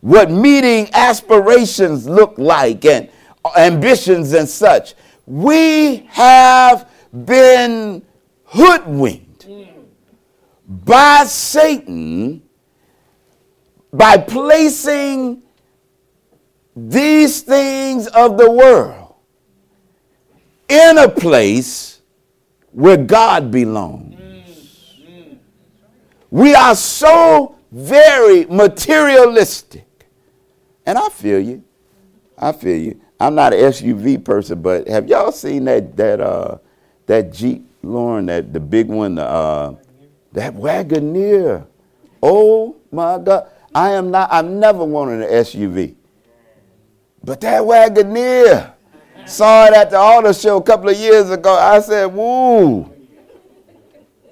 what 0.00 0.30
meeting 0.30 0.88
aspirations 0.92 2.08
look 2.08 2.38
like, 2.38 2.84
and 2.84 3.10
ambitions 3.56 4.32
and 4.32 4.48
such. 4.48 4.94
We 5.26 6.08
have 6.10 6.90
been 7.24 8.02
hoodwinked 8.44 9.46
by 10.66 11.24
Satan 11.24 12.42
by 13.92 14.16
placing 14.18 15.42
these 16.76 17.42
things 17.42 18.06
of 18.08 18.38
the 18.38 18.50
world 18.50 19.14
in 20.68 20.98
a 20.98 21.08
place 21.08 22.00
where 22.72 22.96
God 22.96 23.50
belongs. 23.50 24.16
We 26.30 26.54
are 26.54 26.76
so 26.76 27.56
very 27.72 28.46
materialistic. 28.46 29.89
And 30.86 30.98
I 30.98 31.08
feel 31.08 31.40
you. 31.40 31.64
I 32.38 32.52
feel 32.52 32.76
you. 32.76 33.00
I'm 33.18 33.34
not 33.34 33.52
an 33.52 33.60
SUV 33.60 34.24
person, 34.24 34.62
but 34.62 34.88
have 34.88 35.06
y'all 35.08 35.30
seen 35.30 35.66
that 35.66 35.96
that 35.96 36.20
uh 36.20 36.56
that 37.06 37.32
Jeep, 37.32 37.68
Lauren, 37.82 38.26
that 38.26 38.52
the 38.52 38.60
big 38.60 38.88
one, 38.88 39.18
uh, 39.18 39.74
that 40.32 40.54
Wagoneer? 40.54 41.66
Oh 42.22 42.76
my 42.90 43.18
God! 43.18 43.48
I 43.74 43.90
am 43.90 44.10
not. 44.10 44.32
I've 44.32 44.46
never 44.46 44.84
wanted 44.84 45.22
an 45.22 45.28
SUV, 45.44 45.94
but 47.22 47.40
that 47.42 47.62
Wagoneer. 47.62 48.74
Saw 49.26 49.66
it 49.66 49.74
at 49.74 49.90
the 49.90 49.98
auto 49.98 50.32
show 50.32 50.56
a 50.56 50.62
couple 50.62 50.88
of 50.88 50.96
years 50.96 51.30
ago. 51.30 51.54
I 51.54 51.80
said, 51.80 52.06
"Woo." 52.06 52.90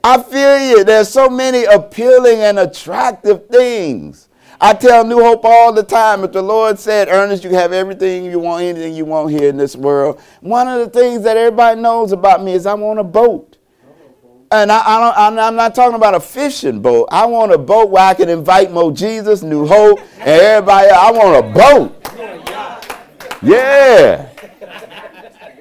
I 0.03 0.23
feel 0.23 0.59
you. 0.71 0.85
There's 0.85 1.11
so 1.11 1.29
many 1.29 1.65
appealing 1.65 2.39
and 2.39 2.59
attractive 2.59 3.49
things. 3.49 4.28
I 4.61 4.75
tell 4.75 5.05
New 5.05 5.21
Hope 5.21 5.45
all 5.45 5.73
the 5.73 5.85
time 5.85 6.25
if 6.25 6.33
the 6.33 6.43
Lord 6.43 6.79
said, 6.81 7.09
Ernest, 7.09 7.45
you 7.45 7.51
have 7.51 7.73
everything 7.73 8.25
you 8.25 8.41
want, 8.41 8.65
anything 8.65 8.95
you 8.95 9.05
want 9.05 9.31
here 9.31 9.49
in 9.49 9.57
this 9.57 9.77
world. 9.77 10.21
One 10.41 10.67
of 10.67 10.81
the 10.81 10.89
things 10.91 11.23
that 11.23 11.37
everybody 11.37 11.81
knows 11.81 12.11
about 12.11 12.43
me 12.43 12.53
is 12.53 12.67
I 12.67 12.75
want 12.75 12.99
a 12.99 13.05
boat. 13.05 13.57
And 14.51 14.73
I, 14.73 14.83
I 14.85 15.29
don't, 15.29 15.39
I'm 15.39 15.57
not 15.57 15.75
talking 15.75 15.95
about 15.95 16.15
a 16.15 16.21
fishing 16.21 16.81
boat. 16.81 17.09
I 17.13 17.27
want 17.27 17.53
a 17.53 17.59
boat 17.59 17.91
where 17.91 18.03
I 18.03 18.15
can 18.15 18.29
invite 18.29 18.73
Mo 18.73 18.91
Jesus, 18.91 19.43
New 19.43 19.67
Hope, 19.67 20.01
and 20.19 20.29
everybody. 20.29 20.89
I 20.89 21.11
want 21.13 21.45
a 21.45 21.53
boat. 21.53 21.95
Yeah. 23.43 24.29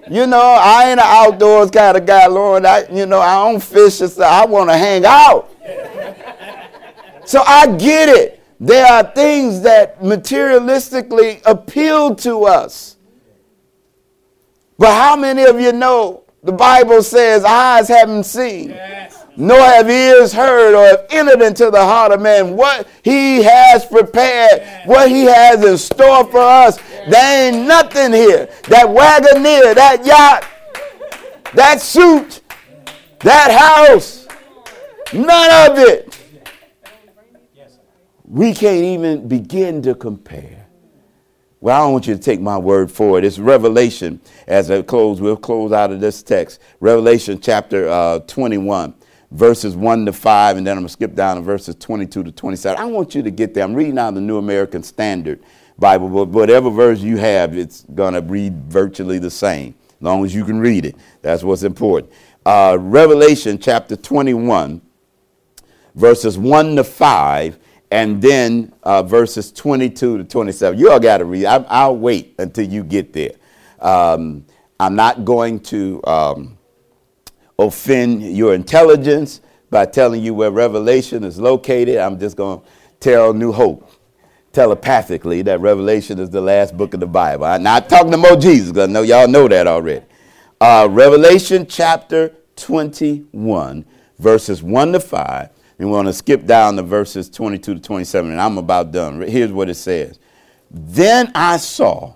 You 0.09 0.25
know, 0.25 0.57
I 0.59 0.89
ain't 0.89 0.99
an 0.99 1.05
outdoors 1.05 1.69
kind 1.69 1.97
of 1.97 2.05
guy, 2.05 2.27
Lord. 2.27 2.65
I, 2.65 2.87
you 2.87 3.05
know, 3.05 3.19
I 3.19 3.51
don't 3.51 3.61
fish, 3.61 3.95
so 3.95 4.23
I 4.23 4.45
want 4.45 4.69
to 4.69 4.77
hang 4.77 5.05
out. 5.05 5.51
so 7.25 7.43
I 7.45 7.67
get 7.75 8.09
it. 8.09 8.36
There 8.59 8.85
are 8.85 9.03
things 9.03 9.61
that 9.61 9.99
materialistically 9.99 11.41
appeal 11.45 12.15
to 12.15 12.45
us. 12.45 12.97
But 14.79 14.91
how 14.93 15.15
many 15.15 15.43
of 15.43 15.59
you 15.59 15.71
know 15.73 16.23
the 16.43 16.51
Bible 16.51 17.03
says 17.03 17.43
eyes 17.43 17.87
haven't 17.87 18.23
seen, 18.23 18.69
yes. 18.69 19.25
nor 19.35 19.59
have 19.59 19.89
ears 19.89 20.31
heard 20.31 20.75
or 20.75 20.85
have 20.85 21.05
entered 21.09 21.41
into 21.41 21.69
the 21.69 21.83
heart 21.83 22.11
of 22.11 22.21
man 22.21 22.55
what 22.55 22.87
he 23.03 23.43
has 23.43 23.85
prepared, 23.85 24.59
yes. 24.61 24.87
what 24.87 25.09
he 25.09 25.23
has 25.23 25.63
in 25.63 25.77
store 25.77 26.25
for 26.25 26.39
us. 26.39 26.77
Yes. 26.77 27.11
There 27.11 27.53
ain't 27.53 27.67
nothing 27.67 28.13
here. 28.13 28.47
That 28.69 28.87
Wagoneer, 28.87 29.75
that 29.75 30.05
yacht, 30.05 30.45
that 31.53 31.81
suit, 31.81 32.41
that 33.19 33.51
house, 33.51 34.27
none 35.13 35.71
of 35.71 35.79
it 35.79 36.16
we 38.27 38.53
can't 38.53 38.83
even 38.83 39.27
begin 39.27 39.81
to 39.83 39.95
compare. 39.95 40.67
Well, 41.59 41.75
I 41.75 41.83
don't 41.83 41.93
want 41.93 42.07
you 42.07 42.13
to 42.13 42.19
take 42.19 42.39
my 42.39 42.57
word 42.57 42.91
for 42.91 43.17
it. 43.17 43.23
It's 43.23 43.39
Revelation, 43.39 44.21
as 44.45 44.69
I 44.69 44.81
close, 44.81 45.19
we'll 45.19 45.37
close 45.37 45.71
out 45.71 45.91
of 45.91 46.01
this 46.01 46.21
text. 46.21 46.61
Revelation 46.79 47.39
chapter 47.39 47.87
uh, 47.87 48.19
21, 48.19 48.93
verses 49.31 49.75
1 49.75 50.05
to 50.05 50.13
5, 50.13 50.57
and 50.57 50.67
then 50.67 50.73
I'm 50.73 50.81
going 50.81 50.87
to 50.87 50.93
skip 50.93 51.15
down 51.15 51.37
to 51.37 51.41
verses 51.41 51.75
22 51.75 52.23
to 52.25 52.31
27. 52.31 52.79
I 52.79 52.85
want 52.85 53.15
you 53.15 53.23
to 53.23 53.31
get 53.31 53.53
there. 53.53 53.63
I'm 53.63 53.73
reading 53.73 53.97
out 53.97 54.13
the 54.13 54.21
New 54.21 54.37
American 54.37 54.83
Standard 54.83 55.41
Bible, 55.79 56.09
but 56.09 56.27
whatever 56.27 56.69
version 56.69 57.07
you 57.07 57.17
have, 57.17 57.57
it's 57.57 57.85
going 57.95 58.13
to 58.13 58.21
read 58.21 58.65
virtually 58.65 59.17
the 59.17 59.31
same, 59.31 59.73
as 59.89 60.01
long 60.01 60.25
as 60.25 60.35
you 60.35 60.43
can 60.45 60.59
read 60.59 60.85
it. 60.85 60.95
That's 61.21 61.43
what's 61.43 61.63
important. 61.63 62.11
Uh, 62.45 62.77
Revelation 62.79 63.57
chapter 63.57 63.95
21, 63.95 64.81
verses 65.95 66.37
1 66.37 66.75
to 66.75 66.83
5 66.83 67.59
and 67.91 68.21
then 68.21 68.73
uh, 68.83 69.03
verses 69.03 69.51
22 69.51 70.19
to 70.19 70.23
27. 70.23 70.77
You 70.77 70.91
all 70.91 70.99
got 70.99 71.17
to 71.17 71.25
read. 71.25 71.45
I, 71.45 71.87
will 71.87 71.97
wait 71.97 72.35
until 72.37 72.67
you 72.67 72.83
get 72.83 73.13
there. 73.13 73.31
Um, 73.79 74.45
I'm 74.79 74.95
not 74.95 75.25
going 75.25 75.59
to 75.61 76.01
um, 76.05 76.57
offend 77.57 78.23
your 78.35 78.53
intelligence 78.53 79.41
by 79.69 79.85
telling 79.85 80.21
you 80.21 80.33
where 80.33 80.51
Revelation 80.51 81.23
is 81.23 81.39
located. 81.39 81.97
I'm 81.97 82.19
just 82.19 82.35
going 82.35 82.59
to 82.59 82.65
tell 82.99 83.33
New 83.33 83.51
Hope 83.51 83.89
telepathically 84.51 85.41
that 85.43 85.59
Revelation 85.59 86.19
is 86.19 86.29
the 86.29 86.41
last 86.41 86.75
book 86.75 86.93
of 86.93 86.99
the 86.99 87.07
Bible. 87.07 87.45
I'm 87.45 87.63
not 87.63 87.89
talking 87.89 88.11
to 88.11 88.17
Mo 88.17 88.35
Jesus 88.35 88.71
because 88.71 88.89
I 88.89 88.91
know 88.91 89.03
y'all 89.03 89.27
know 89.27 89.47
that 89.47 89.67
already. 89.67 90.05
Uh, 90.59 90.87
Revelation 90.89 91.67
chapter 91.67 92.33
21, 92.55 93.85
verses 94.17 94.63
1 94.63 94.93
to 94.93 94.99
5 94.99 95.49
and 95.77 95.89
we 95.89 95.95
want 95.95 96.07
to 96.07 96.13
skip 96.13 96.45
down 96.45 96.75
to 96.75 96.83
verses 96.83 97.29
22 97.29 97.75
to 97.75 97.79
27, 97.79 98.31
and 98.31 98.41
I'm 98.41 98.57
about 98.57 98.91
done. 98.91 99.21
Here's 99.21 99.51
what 99.51 99.69
it 99.69 99.75
says 99.75 100.19
Then 100.71 101.31
I 101.35 101.57
saw 101.57 102.15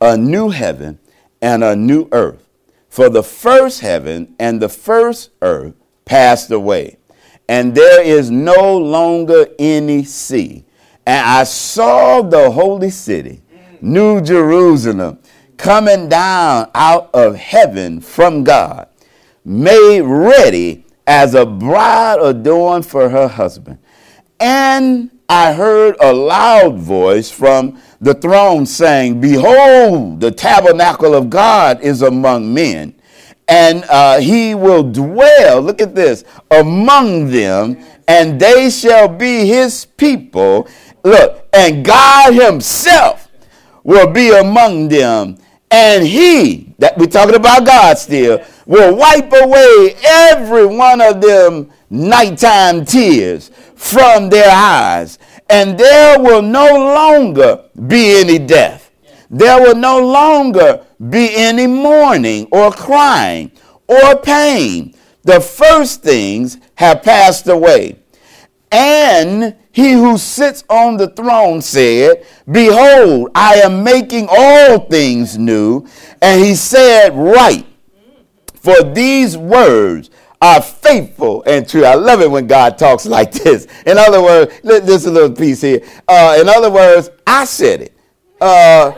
a 0.00 0.16
new 0.16 0.50
heaven 0.50 0.98
and 1.40 1.64
a 1.64 1.74
new 1.74 2.08
earth, 2.12 2.46
for 2.88 3.08
the 3.08 3.22
first 3.22 3.80
heaven 3.80 4.34
and 4.38 4.60
the 4.60 4.68
first 4.68 5.30
earth 5.40 5.74
passed 6.04 6.50
away, 6.50 6.98
and 7.48 7.74
there 7.74 8.02
is 8.02 8.30
no 8.30 8.76
longer 8.76 9.46
any 9.58 10.04
sea. 10.04 10.64
And 11.06 11.26
I 11.26 11.44
saw 11.44 12.20
the 12.20 12.50
holy 12.50 12.90
city, 12.90 13.42
New 13.80 14.20
Jerusalem, 14.20 15.18
coming 15.56 16.08
down 16.08 16.70
out 16.74 17.10
of 17.14 17.36
heaven 17.36 18.00
from 18.00 18.44
God, 18.44 18.88
made 19.44 20.02
ready 20.02 20.84
as 21.10 21.34
a 21.34 21.44
bride 21.44 22.20
adorned 22.22 22.86
for 22.86 23.08
her 23.08 23.26
husband. 23.26 23.76
And 24.38 25.10
I 25.28 25.52
heard 25.52 25.96
a 26.00 26.12
loud 26.12 26.78
voice 26.78 27.32
from 27.32 27.80
the 28.00 28.14
throne 28.14 28.64
saying, 28.64 29.20
Behold, 29.20 30.20
the 30.20 30.30
tabernacle 30.30 31.12
of 31.12 31.28
God 31.28 31.80
is 31.82 32.02
among 32.02 32.54
men, 32.54 32.94
and 33.48 33.84
uh, 33.90 34.20
he 34.20 34.54
will 34.54 34.84
dwell, 34.84 35.60
look 35.60 35.82
at 35.82 35.96
this, 35.96 36.22
among 36.48 37.32
them, 37.32 37.76
and 38.06 38.40
they 38.40 38.70
shall 38.70 39.08
be 39.08 39.46
his 39.46 39.84
people. 39.84 40.68
Look, 41.02 41.44
and 41.52 41.84
God 41.84 42.34
himself 42.34 43.28
will 43.82 44.12
be 44.12 44.30
among 44.30 44.86
them, 44.86 45.38
and 45.70 46.06
he, 46.06 46.74
that 46.78 46.98
we're 46.98 47.06
talking 47.06 47.36
about 47.36 47.64
God 47.64 47.96
still, 47.98 48.44
will 48.66 48.94
wipe 48.96 49.32
away 49.32 49.96
every 50.04 50.66
one 50.66 51.00
of 51.00 51.20
them 51.20 51.70
nighttime 51.88 52.84
tears 52.84 53.50
from 53.74 54.28
their 54.28 54.50
eyes, 54.50 55.18
and 55.48 55.78
there 55.78 56.20
will 56.20 56.42
no 56.42 56.66
longer 56.66 57.64
be 57.86 58.20
any 58.20 58.38
death. 58.38 58.90
There 59.30 59.60
will 59.60 59.76
no 59.76 59.98
longer 60.04 60.84
be 61.08 61.34
any 61.34 61.66
mourning 61.66 62.48
or 62.50 62.72
crying 62.72 63.52
or 63.86 64.16
pain. 64.16 64.94
The 65.22 65.40
first 65.40 66.02
things 66.02 66.58
have 66.74 67.02
passed 67.02 67.46
away. 67.46 67.98
And 68.72 69.56
he 69.72 69.92
who 69.92 70.18
sits 70.18 70.64
on 70.68 70.96
the 70.96 71.08
throne 71.08 71.62
said, 71.62 72.26
Behold, 72.50 73.30
I 73.34 73.56
am 73.56 73.84
making 73.84 74.28
all 74.30 74.80
things 74.80 75.38
new. 75.38 75.86
And 76.20 76.44
he 76.44 76.54
said, 76.54 77.14
Write 77.14 77.66
for 78.60 78.82
these 78.82 79.36
words 79.36 80.10
are 80.42 80.60
faithful 80.60 81.42
and 81.46 81.68
true. 81.68 81.84
I 81.84 81.94
love 81.94 82.20
it 82.20 82.30
when 82.30 82.46
God 82.46 82.78
talks 82.78 83.06
like 83.16 83.32
this. 83.32 83.66
In 83.86 83.98
other 83.98 84.22
words, 84.22 84.60
this 84.62 84.88
is 84.88 85.06
a 85.06 85.10
little 85.10 85.34
piece 85.34 85.60
here. 85.60 85.82
Uh, 86.08 86.38
in 86.40 86.48
other 86.48 86.70
words, 86.70 87.10
I 87.26 87.44
said 87.44 87.82
it. 87.82 87.96
Uh, 88.40 88.92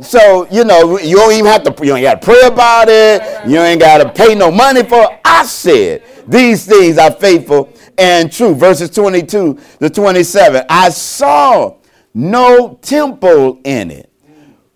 so 0.00 0.46
you 0.50 0.64
know 0.64 0.98
you 0.98 1.16
don't 1.16 1.32
even 1.32 1.46
have 1.46 1.62
to 1.62 1.86
you 1.86 1.94
ain't 1.94 2.02
got 2.02 2.20
to 2.20 2.24
pray 2.24 2.42
about 2.46 2.88
it. 2.88 3.48
You 3.48 3.58
ain't 3.58 3.80
got 3.80 3.98
to 3.98 4.08
pay 4.08 4.34
no 4.34 4.50
money 4.50 4.82
for. 4.82 5.02
It. 5.02 5.20
I 5.24 5.44
said 5.44 6.02
these 6.26 6.66
things 6.66 6.98
are 6.98 7.12
faithful 7.12 7.72
and 7.98 8.32
true. 8.32 8.54
Verses 8.54 8.90
22 8.90 9.58
to 9.80 9.90
27. 9.90 10.64
I 10.68 10.90
saw 10.90 11.76
no 12.14 12.78
temple 12.82 13.60
in 13.64 13.90
it 13.90 14.10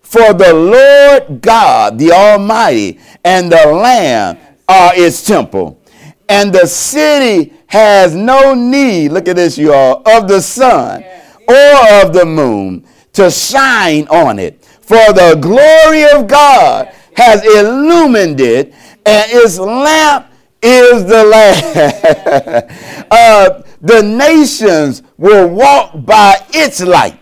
for 0.09 0.33
the 0.33 0.51
Lord 0.51 1.39
God, 1.39 1.99
the 1.99 2.11
Almighty, 2.11 2.99
and 3.23 3.51
the 3.51 3.67
Lamb 3.67 4.39
are 4.67 4.91
its 4.95 5.23
temple. 5.23 5.79
And 6.27 6.51
the 6.51 6.65
city 6.65 7.53
has 7.67 8.15
no 8.15 8.55
need, 8.55 9.11
look 9.11 9.27
at 9.27 9.35
this, 9.35 9.55
you 9.55 9.71
all, 9.71 10.01
of 10.09 10.27
the 10.27 10.41
sun 10.41 11.03
or 11.47 12.01
of 12.03 12.11
the 12.11 12.25
moon 12.25 12.87
to 13.13 13.29
shine 13.29 14.07
on 14.07 14.39
it. 14.39 14.65
For 14.65 15.13
the 15.13 15.37
glory 15.39 16.09
of 16.09 16.27
God 16.27 16.91
has 17.15 17.45
illumined 17.45 18.41
it, 18.41 18.73
and 19.05 19.31
its 19.31 19.59
lamp 19.59 20.25
is 20.61 21.05
the 21.05 21.23
land. 21.23 23.05
uh, 23.11 23.61
the 23.81 24.03
nations 24.03 25.03
will 25.17 25.47
walk 25.47 26.05
by 26.05 26.35
its 26.51 26.81
light 26.81 27.19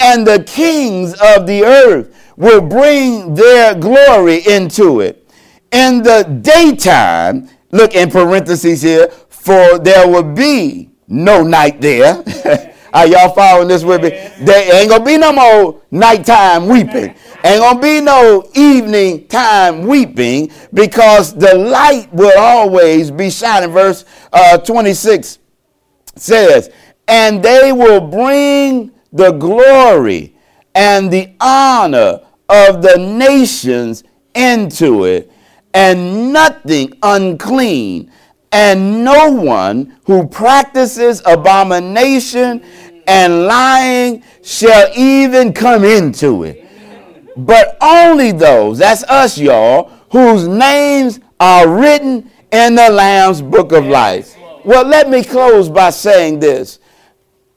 and 0.00 0.26
the 0.26 0.42
kings 0.44 1.12
of 1.12 1.46
the 1.46 1.62
earth 1.62 2.16
will 2.36 2.60
bring 2.60 3.34
their 3.34 3.74
glory 3.74 4.40
into 4.46 5.00
it. 5.00 5.28
In 5.70 6.02
the 6.02 6.22
daytime, 6.42 7.48
look 7.70 7.94
in 7.94 8.10
parentheses 8.10 8.82
here, 8.82 9.08
for 9.28 9.78
there 9.78 10.08
will 10.08 10.34
be 10.34 10.90
no 11.06 11.42
night 11.42 11.80
there. 11.80 12.24
Are 12.92 13.06
y'all 13.06 13.32
following 13.34 13.68
this 13.68 13.84
with 13.84 14.02
me? 14.02 14.10
There 14.44 14.80
ain't 14.80 14.90
gonna 14.90 15.04
be 15.04 15.16
no 15.16 15.32
more 15.32 15.80
nighttime 15.90 16.66
weeping. 16.66 17.14
Ain't 17.44 17.60
gonna 17.60 17.80
be 17.80 18.00
no 18.00 18.48
evening 18.54 19.26
time 19.28 19.86
weeping 19.86 20.50
because 20.74 21.34
the 21.34 21.54
light 21.54 22.12
will 22.12 22.38
always 22.38 23.10
be 23.10 23.30
shining. 23.30 23.70
Verse 23.70 24.04
uh, 24.32 24.58
26 24.58 25.38
says, 26.16 26.70
And 27.08 27.42
they 27.42 27.72
will 27.72 28.00
bring 28.00 28.92
the 29.12 29.32
glory 29.32 30.36
and 30.74 31.10
the 31.10 31.32
honor 31.40 32.20
of 32.48 32.82
the 32.82 32.96
nations 32.96 34.04
into 34.34 35.04
it, 35.04 35.30
and 35.74 36.32
nothing 36.32 36.92
unclean, 37.02 38.10
and 38.52 39.04
no 39.04 39.30
one 39.30 39.98
who 40.04 40.26
practices 40.26 41.22
abomination 41.24 42.64
and 43.10 43.44
lying 43.44 44.22
shall 44.40 44.88
even 44.96 45.52
come 45.52 45.84
into 45.84 46.44
it. 46.44 46.64
But 47.36 47.76
only 47.80 48.30
those, 48.30 48.78
that's 48.78 49.02
us, 49.02 49.36
y'all, 49.36 49.90
whose 50.12 50.46
names 50.46 51.18
are 51.40 51.68
written 51.68 52.30
in 52.52 52.76
the 52.76 52.88
Lamb's 52.88 53.42
book 53.42 53.72
of 53.72 53.84
life. 53.84 54.36
Well, 54.64 54.86
let 54.86 55.10
me 55.10 55.24
close 55.24 55.68
by 55.68 55.90
saying 55.90 56.38
this. 56.38 56.78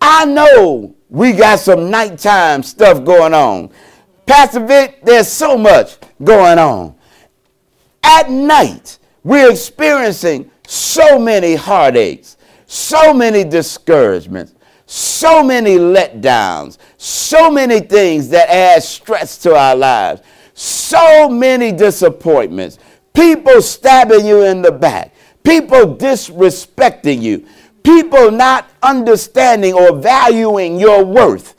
I 0.02 0.26
know 0.26 0.96
we 1.08 1.34
got 1.34 1.60
some 1.60 1.92
nighttime 1.92 2.64
stuff 2.64 3.06
going 3.06 3.36
on. 3.36 3.70
Pastor 4.26 4.66
Vic, 4.66 5.02
there's 5.04 5.28
so 5.28 5.56
much 5.56 5.98
going 6.24 6.58
on. 6.58 6.96
At 8.02 8.32
night, 8.32 8.98
we're 9.24 9.52
experiencing 9.52 10.50
so 10.66 11.20
many 11.20 11.54
heartaches, 11.54 12.38
so 12.66 13.14
many 13.14 13.44
discouragements, 13.44 14.56
so 14.86 15.44
many 15.44 15.78
letdowns, 15.78 16.78
so 16.98 17.50
many 17.50 17.80
things 17.80 18.30
that 18.30 18.50
add 18.50 18.84
stress 18.84 19.38
to 19.40 19.56
our 19.56 19.76
lives, 19.76 20.22
so 20.54 21.30
many 21.30 21.72
disappointments, 21.72 22.80
people 23.14 23.62
stabbing 23.62 24.26
you 24.26 24.44
in 24.44 24.62
the 24.62 24.72
back, 24.72 25.14
people 25.44 25.96
disrespecting 25.96 27.22
you, 27.22 27.46
people 27.84 28.32
not 28.32 28.70
understanding 28.82 29.74
or 29.74 29.96
valuing 29.96 30.80
your 30.80 31.04
worth. 31.04 31.56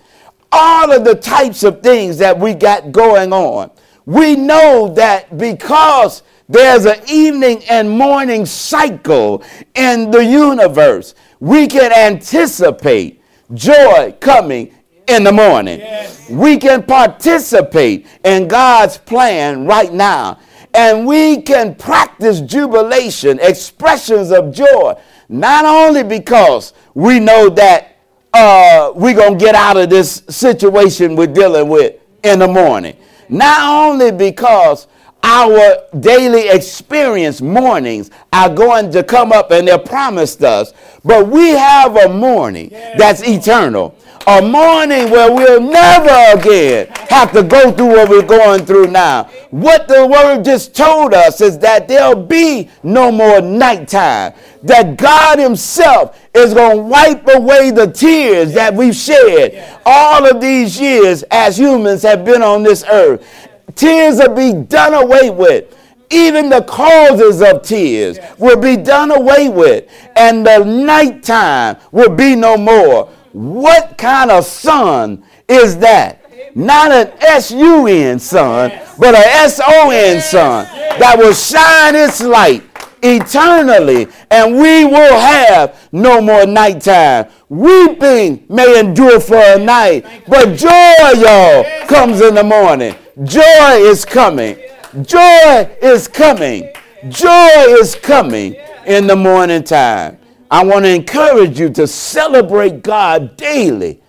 All 0.53 0.93
of 0.93 1.05
the 1.05 1.17
types 1.17 1.65
of 1.65 1.83
things 1.83 2.17
that 2.19 2.39
we 2.39 2.55
got 2.55 2.93
going 2.93 3.33
on. 3.33 3.71
We 4.07 4.37
know 4.37 4.93
that 4.95 5.37
because 5.37 6.23
there's 6.49 6.85
an 6.85 7.01
evening 7.09 7.65
and 7.71 7.91
morning 7.91 8.47
cycle 8.47 9.43
in 9.75 10.11
the 10.11 10.25
universe, 10.25 11.15
we 11.41 11.67
can 11.67 11.93
anticipate 11.93 13.23
joy 13.53 14.15
coming 14.21 14.75
in 15.07 15.25
the 15.25 15.33
morning. 15.33 15.81
Yes. 15.81 16.31
We 16.31 16.57
can 16.57 16.83
participate 16.83 18.07
in 18.25 18.49
God's 18.49 18.99
plan 18.99 19.67
right 19.67 19.93
now. 19.93 20.39
And 20.73 21.07
we 21.07 21.43
can 21.43 21.75
practice 21.77 22.41
jubilation, 22.41 23.39
expressions 23.41 24.33
of 24.33 24.53
joy, 24.53 25.01
not 25.29 25.65
only 25.65 26.03
because 26.03 26.73
we 26.95 27.21
know 27.21 27.49
that 27.51 27.99
uh, 28.33 28.93
we're 28.97 29.15
going 29.15 29.39
to 29.39 29.45
get 29.45 29.55
out 29.55 29.77
of 29.77 29.89
this 29.89 30.25
situation 30.29 31.15
we're 31.15 31.29
dealing 31.29 31.69
with 31.69 32.01
in 32.25 32.41
the 32.41 32.49
morning, 32.49 32.97
not 33.29 33.61
only 33.63 34.11
because 34.11 34.89
our 35.25 35.79
daily 36.01 36.49
experience 36.51 37.41
mornings 37.41 38.11
are 38.31 38.55
going 38.55 38.93
to 38.93 39.03
come 39.03 39.33
up 39.33 39.51
and 39.51 39.67
they're 39.67 39.79
promised 39.79 40.45
us. 40.45 40.75
But 41.03 41.29
we 41.29 41.49
have 41.49 41.97
a 41.97 42.11
morning 42.11 42.69
that's 42.71 43.27
eternal. 43.27 43.97
A 44.27 44.41
morning 44.41 45.11
where 45.11 45.33
we'll 45.33 45.61
never 45.61 46.39
again 46.39 46.89
have 47.11 47.33
to 47.33 47.43
go 47.43 47.71
through 47.73 47.89
what 47.89 48.09
we're 48.09 48.23
going 48.23 48.65
through 48.65 48.89
now. 48.89 49.25
What 49.51 49.87
the 49.89 50.07
word 50.07 50.45
just 50.45 50.75
told 50.75 51.13
us 51.13 51.41
is 51.41 51.59
that 51.59 51.89
there'll 51.89 52.23
be 52.23 52.71
no 52.83 53.13
more 53.13 53.41
nighttime. 53.43 54.33
That 54.63 54.97
God 54.97 55.39
Himself 55.39 56.19
is 56.35 56.55
going 56.55 56.77
to 56.77 56.83
wipe 56.83 57.29
away 57.29 57.71
the 57.71 57.87
tears 57.87 58.55
that 58.55 58.75
we've 58.75 58.95
shed 58.95 59.79
all 59.85 60.27
of 60.27 60.41
these 60.41 60.81
years 60.81 61.23
as 61.31 61.59
humans 61.59 62.03
have 62.03 62.25
been 62.25 62.43
on 62.43 62.63
this 62.63 62.83
earth. 62.91 63.51
Tears 63.75 64.19
will 64.19 64.35
be 64.35 64.53
done 64.53 64.95
away 64.95 65.31
with. 65.31 65.77
Even 66.11 66.49
the 66.49 66.63
causes 66.63 67.43
of 67.43 67.63
tears 67.63 68.19
will 68.39 68.59
be 68.61 68.77
done 68.77 69.11
away 69.11 69.49
with. 69.49 69.91
And 70.17 70.47
the 70.47 70.65
nighttime 70.65 71.77
will 71.91 72.15
be 72.15 72.37
no 72.37 72.57
more. 72.57 73.07
What 73.33 73.99
kind 73.99 74.31
of 74.31 74.45
sun 74.45 75.25
is 75.49 75.79
that? 75.79 76.21
Not 76.55 76.93
an 76.93 77.13
S-U-N 77.21 78.19
sun, 78.21 78.71
but 78.99 79.15
a 79.15 79.19
S-O-N 79.19 80.21
sun 80.21 80.67
that 80.99 81.17
will 81.19 81.33
shine 81.33 81.97
its 81.97 82.23
light 82.23 82.63
eternally, 83.03 84.09
and 84.31 84.55
we 84.57 84.85
will 84.85 85.19
have 85.19 85.89
no 85.93 86.21
more 86.21 86.47
nighttime. 86.47 87.27
Weeping 87.49 88.47
may 88.49 88.79
endure 88.79 89.21
for 89.21 89.37
a 89.37 89.59
night, 89.59 90.07
but 90.27 90.57
joy, 90.57 91.21
y'all, 91.21 91.65
comes 91.87 92.21
in 92.21 92.35
the 92.35 92.45
morning. 92.45 92.95
Joy 93.23 93.77
is 93.79 94.05
coming. 94.05 94.57
Joy 95.03 95.71
is 95.81 96.09
coming. 96.09 96.73
Joy 97.09 97.49
is 97.81 97.95
coming 97.95 98.57
in 98.87 99.07
the 99.07 99.15
morning 99.15 99.63
time. 99.63 100.19
I 100.51 100.65
want 100.65 100.85
to 100.85 100.95
encourage 100.95 101.59
you 101.61 101.69
to 101.71 101.87
celebrate 101.87 102.83
God 102.83 103.37
daily 103.37 104.03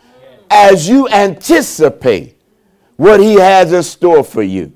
as 0.50 0.90
you 0.90 1.08
anticipate 1.10 2.36
what 2.98 3.20
He 3.20 3.36
has 3.36 3.74
in 3.74 3.84
store 3.84 4.24
for 4.24 4.42
you. 4.42 4.72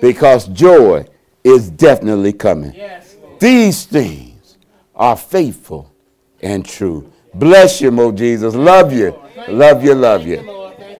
Because 0.00 0.46
joy 0.48 1.06
is 1.42 1.70
definitely 1.70 2.32
coming. 2.32 2.74
These 3.40 3.84
things 3.86 4.56
are 4.94 5.16
faithful 5.16 5.92
and 6.40 6.64
true. 6.64 7.10
Bless 7.34 7.80
you, 7.80 7.90
Mo 7.90 8.12
Jesus. 8.12 8.54
Love 8.54 8.92
you. 8.92 9.18
Love 9.48 9.82
you, 9.82 9.94
love 9.94 10.26
you. 10.26 10.61